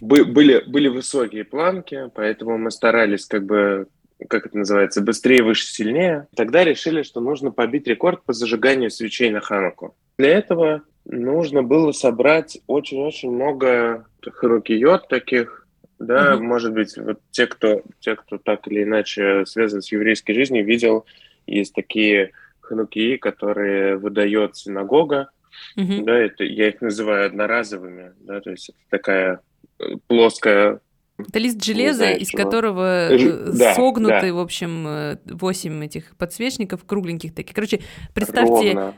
были, 0.00 0.62
были 0.66 0.88
высокие 0.88 1.44
планки, 1.44 2.10
поэтому 2.14 2.58
мы 2.58 2.70
старались 2.70 3.26
как 3.26 3.44
бы 3.44 3.88
как 4.28 4.46
это 4.46 4.58
называется, 4.58 5.00
быстрее, 5.00 5.42
выше, 5.42 5.66
сильнее. 5.66 6.28
Тогда 6.36 6.62
решили, 6.62 7.02
что 7.02 7.20
нужно 7.20 7.52
побить 7.52 7.86
рекорд 7.86 8.22
по 8.22 8.34
зажиганию 8.34 8.90
свечей 8.90 9.30
на 9.30 9.40
Хануку. 9.40 9.96
Для 10.18 10.36
этого 10.36 10.82
нужно 11.06 11.62
было 11.62 11.92
собрать 11.92 12.60
очень-очень 12.66 13.30
много 13.30 14.06
ханукиот 14.22 15.08
таких, 15.08 15.66
да, 15.98 16.34
mm-hmm. 16.34 16.40
может 16.40 16.72
быть, 16.72 16.96
вот 16.96 17.20
те, 17.30 17.46
кто, 17.46 17.82
те, 18.00 18.16
кто 18.16 18.38
так 18.38 18.66
или 18.68 18.82
иначе 18.82 19.44
связан 19.46 19.82
с 19.82 19.92
еврейской 19.92 20.34
жизнью, 20.34 20.64
видел, 20.64 21.06
есть 21.46 21.74
такие 21.74 22.32
ханукии, 22.60 23.16
которые 23.16 23.96
выдает 23.96 24.56
синагога, 24.56 25.30
mm-hmm. 25.76 26.04
да, 26.04 26.18
это, 26.18 26.44
я 26.44 26.68
их 26.68 26.80
называю 26.80 27.26
одноразовыми, 27.26 28.12
да, 28.20 28.40
то 28.40 28.50
есть 28.50 28.70
это 28.70 28.78
такая 28.90 29.40
э, 29.78 29.84
плоская 30.06 30.80
это 31.28 31.38
лист 31.38 31.62
железа, 31.62 31.98
знаю, 31.98 32.20
из 32.20 32.28
чего. 32.28 32.42
которого 32.44 33.10
э, 33.10 33.52
да, 33.52 33.74
согнуты, 33.74 34.28
да. 34.28 34.34
в 34.34 34.38
общем, 34.38 35.18
8 35.26 35.82
э, 35.82 35.84
этих 35.84 36.16
подсвечников, 36.16 36.84
кругленьких 36.84 37.34
таких. 37.34 37.54
Короче, 37.54 37.80
представьте, 38.14 38.72
Ровно. 38.72 38.94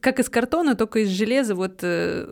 как 0.00 0.20
из 0.20 0.28
картона, 0.28 0.74
только 0.74 1.00
из 1.00 1.10
железа, 1.10 1.54
вот 1.54 1.80
э, 1.82 2.26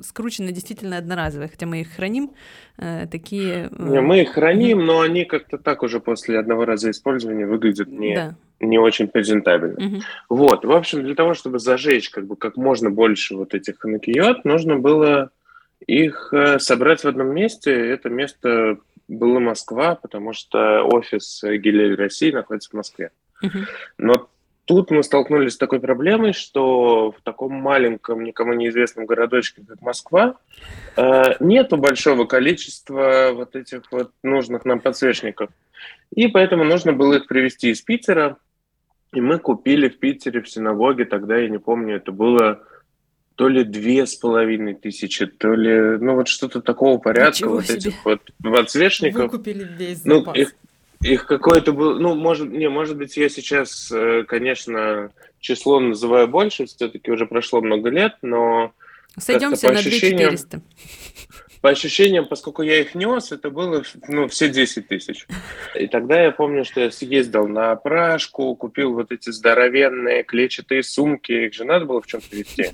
скручены 0.00 0.52
действительно 0.52 0.98
одноразовые, 0.98 1.48
хотя 1.48 1.66
мы 1.66 1.80
их 1.80 1.92
храним, 1.94 2.32
э, 2.78 3.06
такие... 3.10 3.68
Э... 3.70 3.88
Не, 3.90 4.00
мы 4.00 4.22
их 4.22 4.32
храним, 4.32 4.84
но 4.84 5.00
они 5.00 5.24
как-то 5.24 5.58
так 5.58 5.82
уже 5.82 6.00
после 6.00 6.38
одного 6.38 6.64
раза 6.64 6.90
использования 6.90 7.46
выглядят 7.46 7.88
не, 7.88 8.14
да. 8.14 8.34
не 8.60 8.78
очень 8.78 9.08
презентабельно. 9.08 9.86
Угу. 9.86 10.02
Вот, 10.28 10.64
в 10.64 10.72
общем, 10.72 11.02
для 11.02 11.14
того, 11.14 11.34
чтобы 11.34 11.58
зажечь 11.58 12.10
как 12.10 12.26
бы 12.26 12.36
как 12.36 12.56
можно 12.56 12.90
больше 12.90 13.36
вот 13.36 13.54
этих 13.54 13.78
ханакиот, 13.78 14.44
нужно 14.44 14.78
было 14.78 15.30
их 15.86 16.30
э, 16.32 16.58
собрать 16.58 17.02
в 17.02 17.08
одном 17.08 17.34
месте. 17.34 17.72
Это 17.72 18.08
место 18.08 18.78
было 19.08 19.38
Москва, 19.38 19.94
потому 19.94 20.32
что 20.32 20.82
офис 20.82 21.42
Гилель 21.42 21.94
России 21.94 22.32
находится 22.32 22.70
в 22.70 22.74
Москве. 22.74 23.10
Uh-huh. 23.42 23.64
Но 23.98 24.28
тут 24.66 24.90
мы 24.90 25.02
столкнулись 25.02 25.54
с 25.54 25.56
такой 25.56 25.80
проблемой, 25.80 26.32
что 26.32 27.12
в 27.12 27.22
таком 27.22 27.52
маленьком, 27.54 28.22
никому 28.22 28.52
неизвестном 28.52 29.06
городочке, 29.06 29.62
как 29.66 29.80
Москва, 29.80 30.36
э, 30.96 31.22
нету 31.40 31.76
большого 31.78 32.26
количества 32.26 33.30
вот 33.32 33.56
этих 33.56 33.90
вот 33.90 34.10
нужных 34.22 34.64
нам 34.64 34.80
подсвечников. 34.80 35.50
И 36.14 36.28
поэтому 36.28 36.64
нужно 36.64 36.92
было 36.92 37.14
их 37.14 37.26
привезти 37.26 37.70
из 37.70 37.80
Питера. 37.80 38.36
И 39.12 39.20
мы 39.20 39.38
купили 39.38 39.88
в 39.88 39.98
Питере 39.98 40.42
в 40.42 40.48
синагоге, 40.50 41.04
тогда 41.04 41.36
я 41.36 41.48
не 41.48 41.58
помню, 41.58 41.96
это 41.96 42.12
было 42.12 42.60
то 43.36 43.48
ли 43.48 43.64
две 43.64 44.06
с 44.06 44.16
половиной 44.16 44.74
тысячи, 44.74 45.26
то 45.26 45.54
ли, 45.54 45.98
ну 45.98 46.14
вот 46.14 46.26
что-то 46.26 46.60
такого 46.60 46.98
порядка, 46.98 47.36
Ничего 47.36 47.54
вот 47.54 47.66
себе. 47.66 47.76
этих 47.76 48.04
вот 48.04 48.20
подсвечников. 48.42 49.22
Вы 49.24 49.38
купили 49.38 49.64
весь 49.64 50.04
ну, 50.04 50.20
запас. 50.20 50.34
Ну, 50.34 50.42
их, 50.42 50.54
их 51.02 51.26
какое-то 51.26 51.72
было, 51.72 51.98
ну, 51.98 52.14
может, 52.14 52.50
не, 52.50 52.68
может 52.68 52.96
быть, 52.96 53.16
я 53.16 53.28
сейчас, 53.28 53.90
э, 53.92 54.24
конечно, 54.26 55.10
число 55.40 55.80
называю 55.80 56.28
больше, 56.28 56.66
все-таки 56.66 57.10
уже 57.10 57.26
прошло 57.26 57.60
много 57.60 57.90
лет, 57.90 58.14
но... 58.22 58.72
Сойдемся 59.18 59.72
на 59.72 59.78
ощущениям, 59.78 60.30
2400. 60.30 60.62
По 61.62 61.70
ощущениям, 61.70 62.26
поскольку 62.26 62.62
я 62.62 62.80
их 62.80 62.94
нес, 62.94 63.32
это 63.32 63.50
было, 63.50 63.82
ну, 64.08 64.28
все 64.28 64.48
10 64.48 64.88
тысяч. 64.88 65.26
И 65.74 65.86
тогда 65.86 66.22
я 66.22 66.30
помню, 66.30 66.64
что 66.64 66.80
я 66.80 66.90
съездил 66.90 67.48
на 67.48 67.74
Пражку, 67.76 68.54
купил 68.54 68.92
вот 68.92 69.10
эти 69.10 69.30
здоровенные 69.30 70.22
клетчатые 70.22 70.82
сумки, 70.82 71.32
их 71.32 71.54
же 71.54 71.64
надо 71.64 71.86
было 71.86 72.02
в 72.02 72.06
чем-то 72.06 72.36
везти. 72.36 72.70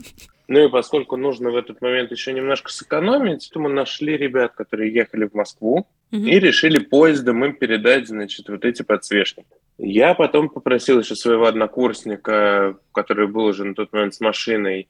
Ну 0.48 0.66
и 0.66 0.68
поскольку 0.68 1.16
нужно 1.16 1.50
в 1.50 1.56
этот 1.56 1.80
момент 1.80 2.10
еще 2.10 2.32
немножко 2.32 2.70
сэкономить, 2.70 3.48
то 3.52 3.60
мы 3.60 3.70
нашли 3.70 4.16
ребят, 4.16 4.52
которые 4.54 4.92
ехали 4.92 5.24
в 5.24 5.34
Москву 5.34 5.86
mm-hmm. 6.12 6.30
и 6.30 6.38
решили 6.38 6.78
поездом 6.78 7.44
им 7.44 7.56
передать, 7.56 8.08
значит, 8.08 8.48
вот 8.48 8.64
эти 8.64 8.82
подсвечники. 8.82 9.48
Я 9.78 10.14
потом 10.14 10.48
попросил 10.48 11.00
еще 11.00 11.16
своего 11.16 11.46
однокурсника, 11.46 12.78
который 12.92 13.26
был 13.26 13.46
уже 13.46 13.64
на 13.64 13.74
тот 13.74 13.92
момент 13.92 14.14
с 14.14 14.20
машиной, 14.20 14.88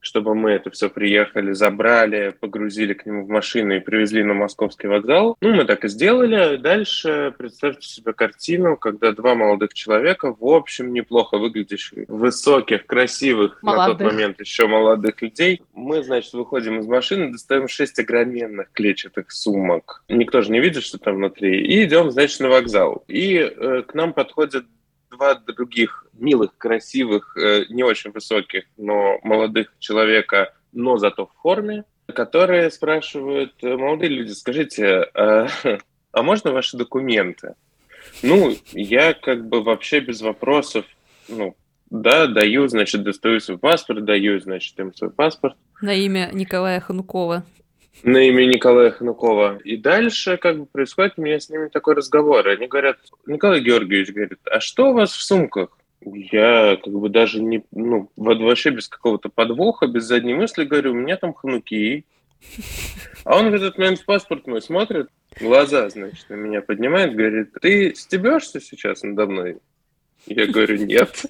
чтобы 0.00 0.34
мы 0.34 0.52
это 0.52 0.70
все 0.70 0.88
приехали, 0.88 1.52
забрали, 1.52 2.34
погрузили 2.38 2.94
к 2.94 3.06
нему 3.06 3.24
в 3.24 3.28
машину 3.28 3.76
и 3.76 3.80
привезли 3.80 4.22
на 4.22 4.34
московский 4.34 4.88
вокзал. 4.88 5.36
Ну, 5.40 5.54
мы 5.54 5.64
так 5.64 5.84
и 5.84 5.88
сделали. 5.88 6.56
Дальше 6.56 7.34
представьте 7.36 7.86
себе 7.86 8.12
картину, 8.12 8.76
когда 8.76 9.12
два 9.12 9.34
молодых 9.34 9.74
человека, 9.74 10.34
в 10.38 10.46
общем, 10.46 10.92
неплохо 10.92 11.38
выглядящих, 11.38 12.08
высоких, 12.08 12.86
красивых, 12.86 13.62
молодых. 13.62 13.98
на 13.98 14.04
тот 14.04 14.12
момент 14.12 14.40
еще 14.40 14.66
молодых 14.66 15.20
людей, 15.22 15.62
мы, 15.74 16.02
значит, 16.02 16.32
выходим 16.32 16.80
из 16.80 16.86
машины, 16.86 17.32
достаем 17.32 17.68
шесть 17.68 17.98
огроменных 17.98 18.72
клетчатых 18.72 19.30
сумок. 19.30 20.02
Никто 20.08 20.42
же 20.42 20.50
не 20.50 20.60
видит, 20.60 20.82
что 20.82 20.98
там 20.98 21.16
внутри. 21.16 21.60
И 21.66 21.84
идем, 21.84 22.10
значит, 22.10 22.40
на 22.40 22.48
вокзал. 22.48 23.04
И 23.06 23.36
э, 23.36 23.82
к 23.86 23.94
нам 23.94 24.12
подходят 24.12 24.64
два 25.20 25.34
других 25.34 26.06
милых, 26.14 26.56
красивых, 26.56 27.36
э, 27.36 27.66
не 27.68 27.82
очень 27.82 28.10
высоких, 28.10 28.64
но 28.78 29.18
молодых 29.22 29.72
человека, 29.78 30.54
но 30.72 30.96
зато 30.96 31.26
в 31.26 31.42
форме, 31.42 31.84
которые 32.06 32.70
спрашивают, 32.70 33.52
э, 33.62 33.76
молодые 33.76 34.08
люди, 34.10 34.32
скажите, 34.32 35.10
а, 35.14 35.46
а 36.12 36.22
можно 36.22 36.52
ваши 36.52 36.76
документы? 36.76 37.54
Ну, 38.22 38.54
я 38.72 39.12
как 39.12 39.46
бы 39.46 39.62
вообще 39.62 40.00
без 40.00 40.22
вопросов, 40.22 40.86
ну, 41.28 41.54
да, 41.90 42.26
даю, 42.26 42.66
значит, 42.68 43.02
достаю 43.02 43.40
свой 43.40 43.58
паспорт, 43.58 44.04
даю, 44.04 44.40
значит, 44.40 44.78
им 44.80 44.94
свой 44.94 45.10
паспорт. 45.10 45.56
На 45.82 45.92
имя 45.94 46.30
Николая 46.32 46.80
Ханукова 46.80 47.44
на 48.02 48.18
имя 48.18 48.46
Николая 48.46 48.90
Хнукова. 48.90 49.58
И 49.64 49.76
дальше 49.76 50.36
как 50.36 50.58
бы 50.58 50.66
происходит 50.66 51.14
у 51.16 51.22
меня 51.22 51.38
с 51.38 51.50
ними 51.50 51.68
такой 51.68 51.94
разговор. 51.94 52.46
Они 52.48 52.66
говорят, 52.66 52.98
Николай 53.26 53.60
Георгиевич 53.60 54.12
говорит, 54.12 54.38
а 54.44 54.60
что 54.60 54.90
у 54.90 54.94
вас 54.94 55.12
в 55.12 55.22
сумках? 55.22 55.76
Я 56.02 56.78
как 56.82 56.92
бы 56.92 57.08
даже 57.10 57.42
не, 57.42 57.62
ну, 57.72 58.10
вообще 58.16 58.70
без 58.70 58.88
какого-то 58.88 59.28
подвоха, 59.28 59.86
без 59.86 60.04
задней 60.04 60.34
мысли 60.34 60.64
говорю, 60.64 60.92
у 60.92 60.94
меня 60.94 61.16
там 61.16 61.34
хнуки. 61.34 62.06
А 63.24 63.38
он 63.38 63.50
в 63.50 63.54
этот 63.54 63.76
момент 63.76 64.00
в 64.00 64.06
паспорт 64.06 64.46
мой 64.46 64.62
смотрит, 64.62 65.08
глаза, 65.38 65.90
значит, 65.90 66.30
на 66.30 66.34
меня 66.34 66.62
поднимает, 66.62 67.14
говорит, 67.14 67.52
ты 67.60 67.94
стебешься 67.94 68.60
сейчас 68.60 69.02
надо 69.02 69.26
мной? 69.26 69.58
Я 70.26 70.46
говорю, 70.46 70.76
нет. 70.84 71.24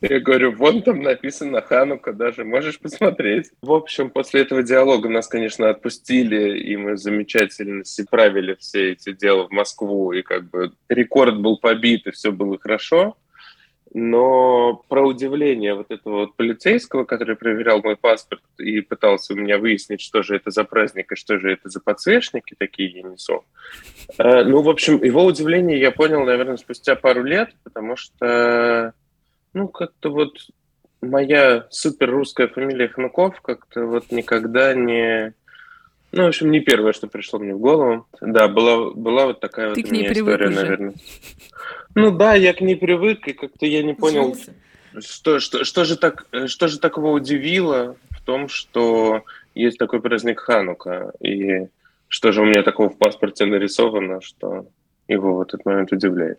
Я 0.00 0.20
говорю, 0.20 0.52
вон 0.52 0.82
там 0.82 1.02
написано 1.02 1.60
Ханука 1.60 2.12
даже, 2.12 2.44
можешь 2.44 2.78
посмотреть. 2.78 3.50
В 3.62 3.72
общем, 3.72 4.10
после 4.10 4.42
этого 4.42 4.62
диалога 4.62 5.08
нас, 5.08 5.28
конечно, 5.28 5.68
отпустили, 5.68 6.58
и 6.58 6.76
мы 6.76 6.96
замечательно 6.96 7.84
правили 8.10 8.56
все 8.58 8.92
эти 8.92 9.12
дела 9.12 9.46
в 9.46 9.50
Москву, 9.50 10.12
и 10.12 10.22
как 10.22 10.48
бы 10.50 10.72
рекорд 10.88 11.38
был 11.40 11.58
побит, 11.58 12.06
и 12.06 12.10
все 12.10 12.32
было 12.32 12.58
хорошо. 12.58 13.16
Но 13.96 14.82
про 14.88 15.06
удивление 15.06 15.74
вот 15.74 15.92
этого 15.92 16.22
вот 16.22 16.34
полицейского, 16.34 17.04
который 17.04 17.36
проверял 17.36 17.80
мой 17.80 17.96
паспорт 17.96 18.42
и 18.58 18.80
пытался 18.80 19.34
у 19.34 19.36
меня 19.36 19.56
выяснить, 19.56 20.00
что 20.00 20.24
же 20.24 20.34
это 20.34 20.50
за 20.50 20.64
праздник 20.64 21.12
и 21.12 21.16
что 21.16 21.38
же 21.38 21.52
это 21.52 21.68
за 21.68 21.78
подсвечники 21.78 22.56
такие 22.58 22.90
я 22.90 23.02
несу. 23.02 23.44
Э, 24.18 24.42
ну, 24.42 24.62
в 24.62 24.68
общем, 24.68 25.00
его 25.00 25.24
удивление 25.24 25.78
я 25.78 25.92
понял, 25.92 26.24
наверное, 26.24 26.56
спустя 26.56 26.96
пару 26.96 27.22
лет, 27.22 27.54
потому 27.62 27.94
что, 27.94 28.94
ну, 29.52 29.68
как-то 29.68 30.10
вот 30.10 30.38
моя 31.00 31.68
супер 31.70 32.10
русская 32.10 32.48
фамилия 32.48 32.88
Хнуков 32.88 33.40
как-то 33.42 33.86
вот 33.86 34.10
никогда 34.10 34.74
не... 34.74 35.34
Ну, 36.16 36.24
в 36.24 36.28
общем, 36.28 36.52
не 36.52 36.60
первое, 36.60 36.92
что 36.92 37.08
пришло 37.08 37.40
мне 37.40 37.54
в 37.54 37.58
голову. 37.58 38.06
Да, 38.20 38.46
была, 38.46 38.92
была 38.92 39.26
вот 39.26 39.40
такая 39.40 39.74
Ты 39.74 39.82
вот 39.82 39.90
у 39.90 39.94
меня 39.94 40.12
история, 40.12 40.46
уже. 40.46 40.54
наверное. 40.54 40.94
Ну 41.96 42.10
да, 42.12 42.34
я 42.34 42.52
к 42.52 42.60
ней 42.60 42.76
привык, 42.76 43.26
и 43.26 43.32
как-то 43.32 43.66
я 43.66 43.82
не 43.82 43.94
понял, 43.94 44.36
что, 45.00 45.40
что, 45.40 45.64
что, 45.64 45.84
же 45.84 45.96
так, 45.96 46.26
что 46.46 46.68
же 46.68 46.78
такого 46.78 47.10
удивило 47.10 47.96
в 48.10 48.22
том, 48.24 48.48
что 48.48 49.24
есть 49.56 49.78
такой 49.78 50.00
праздник 50.00 50.38
Ханука, 50.38 51.12
и 51.20 51.66
что 52.06 52.30
же 52.30 52.42
у 52.42 52.44
меня 52.44 52.62
такого 52.62 52.90
в 52.90 52.96
паспорте 52.96 53.44
нарисовано, 53.46 54.20
что 54.20 54.66
его 55.08 55.34
в 55.34 55.40
этот 55.40 55.64
момент 55.64 55.90
удивляет. 55.90 56.38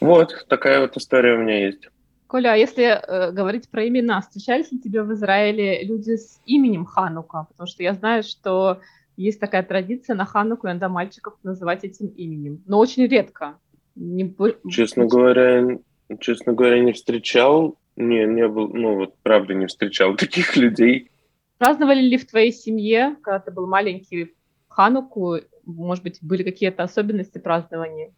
Вот, 0.00 0.44
такая 0.48 0.80
вот 0.82 0.98
история 0.98 1.34
у 1.34 1.38
меня 1.38 1.66
есть. 1.66 1.88
Коля, 2.30 2.52
а 2.52 2.56
если 2.56 2.84
э, 2.84 3.32
говорить 3.32 3.68
про 3.68 3.88
имена, 3.88 4.20
встречались 4.20 4.70
ли 4.70 4.78
тебе 4.78 5.02
в 5.02 5.12
Израиле 5.14 5.82
люди 5.82 6.14
с 6.14 6.40
именем 6.46 6.84
Ханука? 6.84 7.48
Потому 7.50 7.66
что 7.66 7.82
я 7.82 7.92
знаю, 7.92 8.22
что 8.22 8.78
есть 9.16 9.40
такая 9.40 9.64
традиция 9.64 10.14
на 10.14 10.26
Хануку 10.26 10.68
иногда 10.68 10.88
мальчиков 10.88 11.34
называть 11.42 11.82
этим 11.82 12.06
именем, 12.06 12.62
но 12.66 12.78
очень 12.78 13.04
редко. 13.08 13.58
Не... 13.96 14.32
Честно 14.70 15.06
говоря, 15.06 15.80
честно 16.20 16.52
говоря, 16.52 16.78
не 16.78 16.92
встречал, 16.92 17.76
не, 17.96 18.24
не 18.26 18.46
был, 18.46 18.68
ну 18.68 18.94
вот 18.94 19.16
правда 19.24 19.54
не 19.54 19.66
встречал 19.66 20.14
таких 20.16 20.56
людей. 20.56 21.10
Праздновали 21.58 22.00
ли 22.00 22.16
в 22.16 22.28
твоей 22.28 22.52
семье, 22.52 23.16
когда 23.22 23.40
ты 23.40 23.50
был 23.50 23.66
маленький, 23.66 24.36
Хануку? 24.68 25.38
Может 25.64 26.04
быть, 26.04 26.18
были 26.22 26.44
какие-то 26.44 26.84
особенности 26.84 27.38
празднования? 27.38 28.12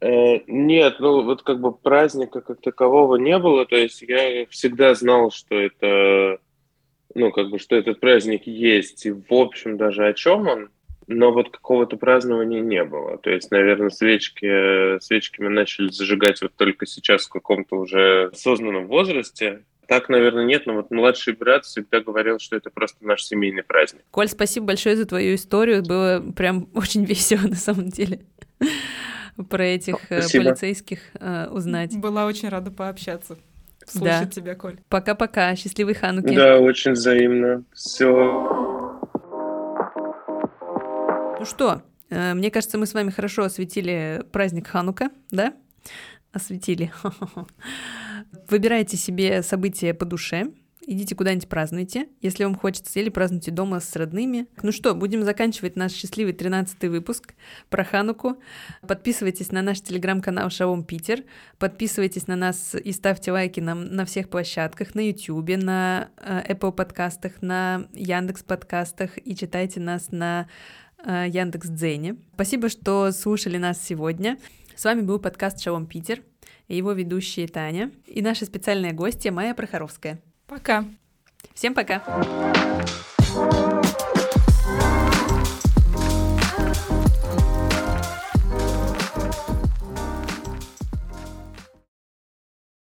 Э, 0.00 0.40
нет, 0.46 0.96
ну 0.98 1.22
вот 1.22 1.42
как 1.42 1.60
бы 1.60 1.72
праздника 1.72 2.40
как 2.40 2.60
такового 2.60 3.16
не 3.16 3.38
было, 3.38 3.66
то 3.66 3.76
есть 3.76 4.02
я 4.02 4.46
всегда 4.46 4.94
знал, 4.94 5.30
что 5.30 5.58
это, 5.58 6.38
ну 7.14 7.30
как 7.32 7.50
бы, 7.50 7.58
что 7.58 7.76
этот 7.76 8.00
праздник 8.00 8.46
есть, 8.46 9.06
и 9.06 9.12
в 9.12 9.32
общем 9.32 9.76
даже 9.76 10.06
о 10.06 10.12
чем 10.12 10.48
он, 10.48 10.70
но 11.06 11.32
вот 11.32 11.50
какого-то 11.50 11.96
празднования 11.96 12.60
не 12.60 12.82
было. 12.84 13.18
То 13.18 13.30
есть, 13.30 13.50
наверное, 13.50 13.90
свечки, 13.90 14.98
свечки 15.00 15.40
мы 15.40 15.50
начали 15.50 15.88
зажигать 15.88 16.40
вот 16.40 16.52
только 16.56 16.86
сейчас 16.86 17.26
в 17.26 17.30
каком-то 17.30 17.76
уже 17.76 18.30
осознанном 18.32 18.86
возрасте. 18.86 19.64
Так, 19.86 20.08
наверное, 20.08 20.44
нет, 20.44 20.64
но 20.64 20.74
вот 20.74 20.90
младший 20.90 21.34
брат 21.34 21.66
всегда 21.66 22.00
говорил, 22.00 22.38
что 22.38 22.56
это 22.56 22.70
просто 22.70 23.04
наш 23.06 23.22
семейный 23.22 23.62
праздник. 23.62 24.02
Коль, 24.10 24.28
спасибо 24.28 24.66
большое 24.68 24.96
за 24.96 25.04
твою 25.04 25.34
историю. 25.34 25.82
Было 25.82 26.24
прям 26.34 26.68
очень 26.74 27.04
весело 27.04 27.46
на 27.46 27.56
самом 27.56 27.90
деле 27.90 28.20
про 29.48 29.64
этих 29.64 29.96
э, 30.10 30.20
Спасибо. 30.20 30.44
полицейских 30.44 31.00
э, 31.14 31.48
узнать. 31.48 31.96
Была 31.96 32.26
очень 32.26 32.48
рада 32.48 32.70
пообщаться. 32.70 33.36
Слушать 33.86 34.20
да. 34.20 34.26
тебя, 34.26 34.54
Коль. 34.54 34.78
Пока-пока. 34.88 35.54
Счастливой 35.56 35.94
Хануки. 35.94 36.34
Да, 36.34 36.58
очень 36.58 36.92
взаимно. 36.92 37.64
Все. 37.72 38.10
Ну 41.38 41.44
что, 41.44 41.82
э, 42.10 42.34
мне 42.34 42.50
кажется, 42.50 42.78
мы 42.78 42.86
с 42.86 42.94
вами 42.94 43.10
хорошо 43.10 43.42
осветили 43.42 44.24
праздник 44.32 44.68
Ханука, 44.68 45.10
да? 45.30 45.54
Осветили. 46.32 46.92
Выбирайте 48.48 48.96
себе 48.96 49.42
события 49.42 49.92
по 49.94 50.04
душе 50.04 50.52
идите 50.86 51.14
куда-нибудь 51.14 51.48
празднуйте, 51.48 52.08
если 52.20 52.44
вам 52.44 52.54
хочется, 52.54 52.98
или 53.00 53.08
празднуйте 53.08 53.50
дома 53.50 53.80
с 53.80 53.94
родными. 53.96 54.46
Ну 54.62 54.72
что, 54.72 54.94
будем 54.94 55.22
заканчивать 55.22 55.76
наш 55.76 55.92
счастливый 55.92 56.32
13 56.32 56.84
выпуск 56.84 57.34
про 57.70 57.84
Хануку. 57.84 58.36
Подписывайтесь 58.86 59.52
на 59.52 59.62
наш 59.62 59.80
телеграм-канал 59.80 60.50
Шалом 60.50 60.84
Питер, 60.84 61.24
подписывайтесь 61.58 62.26
на 62.26 62.36
нас 62.36 62.74
и 62.74 62.92
ставьте 62.92 63.32
лайки 63.32 63.60
нам 63.60 63.86
на 63.86 64.04
всех 64.04 64.28
площадках, 64.28 64.94
на 64.94 65.00
YouTube, 65.08 65.56
на 65.56 66.08
э, 66.18 66.52
Apple 66.52 66.72
подкастах, 66.72 67.42
на 67.42 67.86
Яндекс 67.92 68.42
подкастах 68.42 69.18
и 69.24 69.34
читайте 69.36 69.80
нас 69.80 70.10
на 70.10 70.48
э, 71.04 71.26
Яндекс 71.28 71.68
Дзене. 71.68 72.16
Спасибо, 72.34 72.68
что 72.68 73.10
слушали 73.12 73.58
нас 73.58 73.82
сегодня. 73.82 74.38
С 74.76 74.84
вами 74.84 75.02
был 75.02 75.18
подкаст 75.18 75.60
Шалом 75.60 75.86
Питер 75.86 76.22
его 76.68 76.92
ведущие 76.92 77.48
Таня 77.48 77.90
и 78.06 78.22
наша 78.22 78.46
специальная 78.46 78.92
гостья 78.92 79.30
Майя 79.32 79.54
Прохоровская. 79.54 80.20
Пока. 80.54 80.84
Всем 81.52 81.74
пока. 81.74 82.00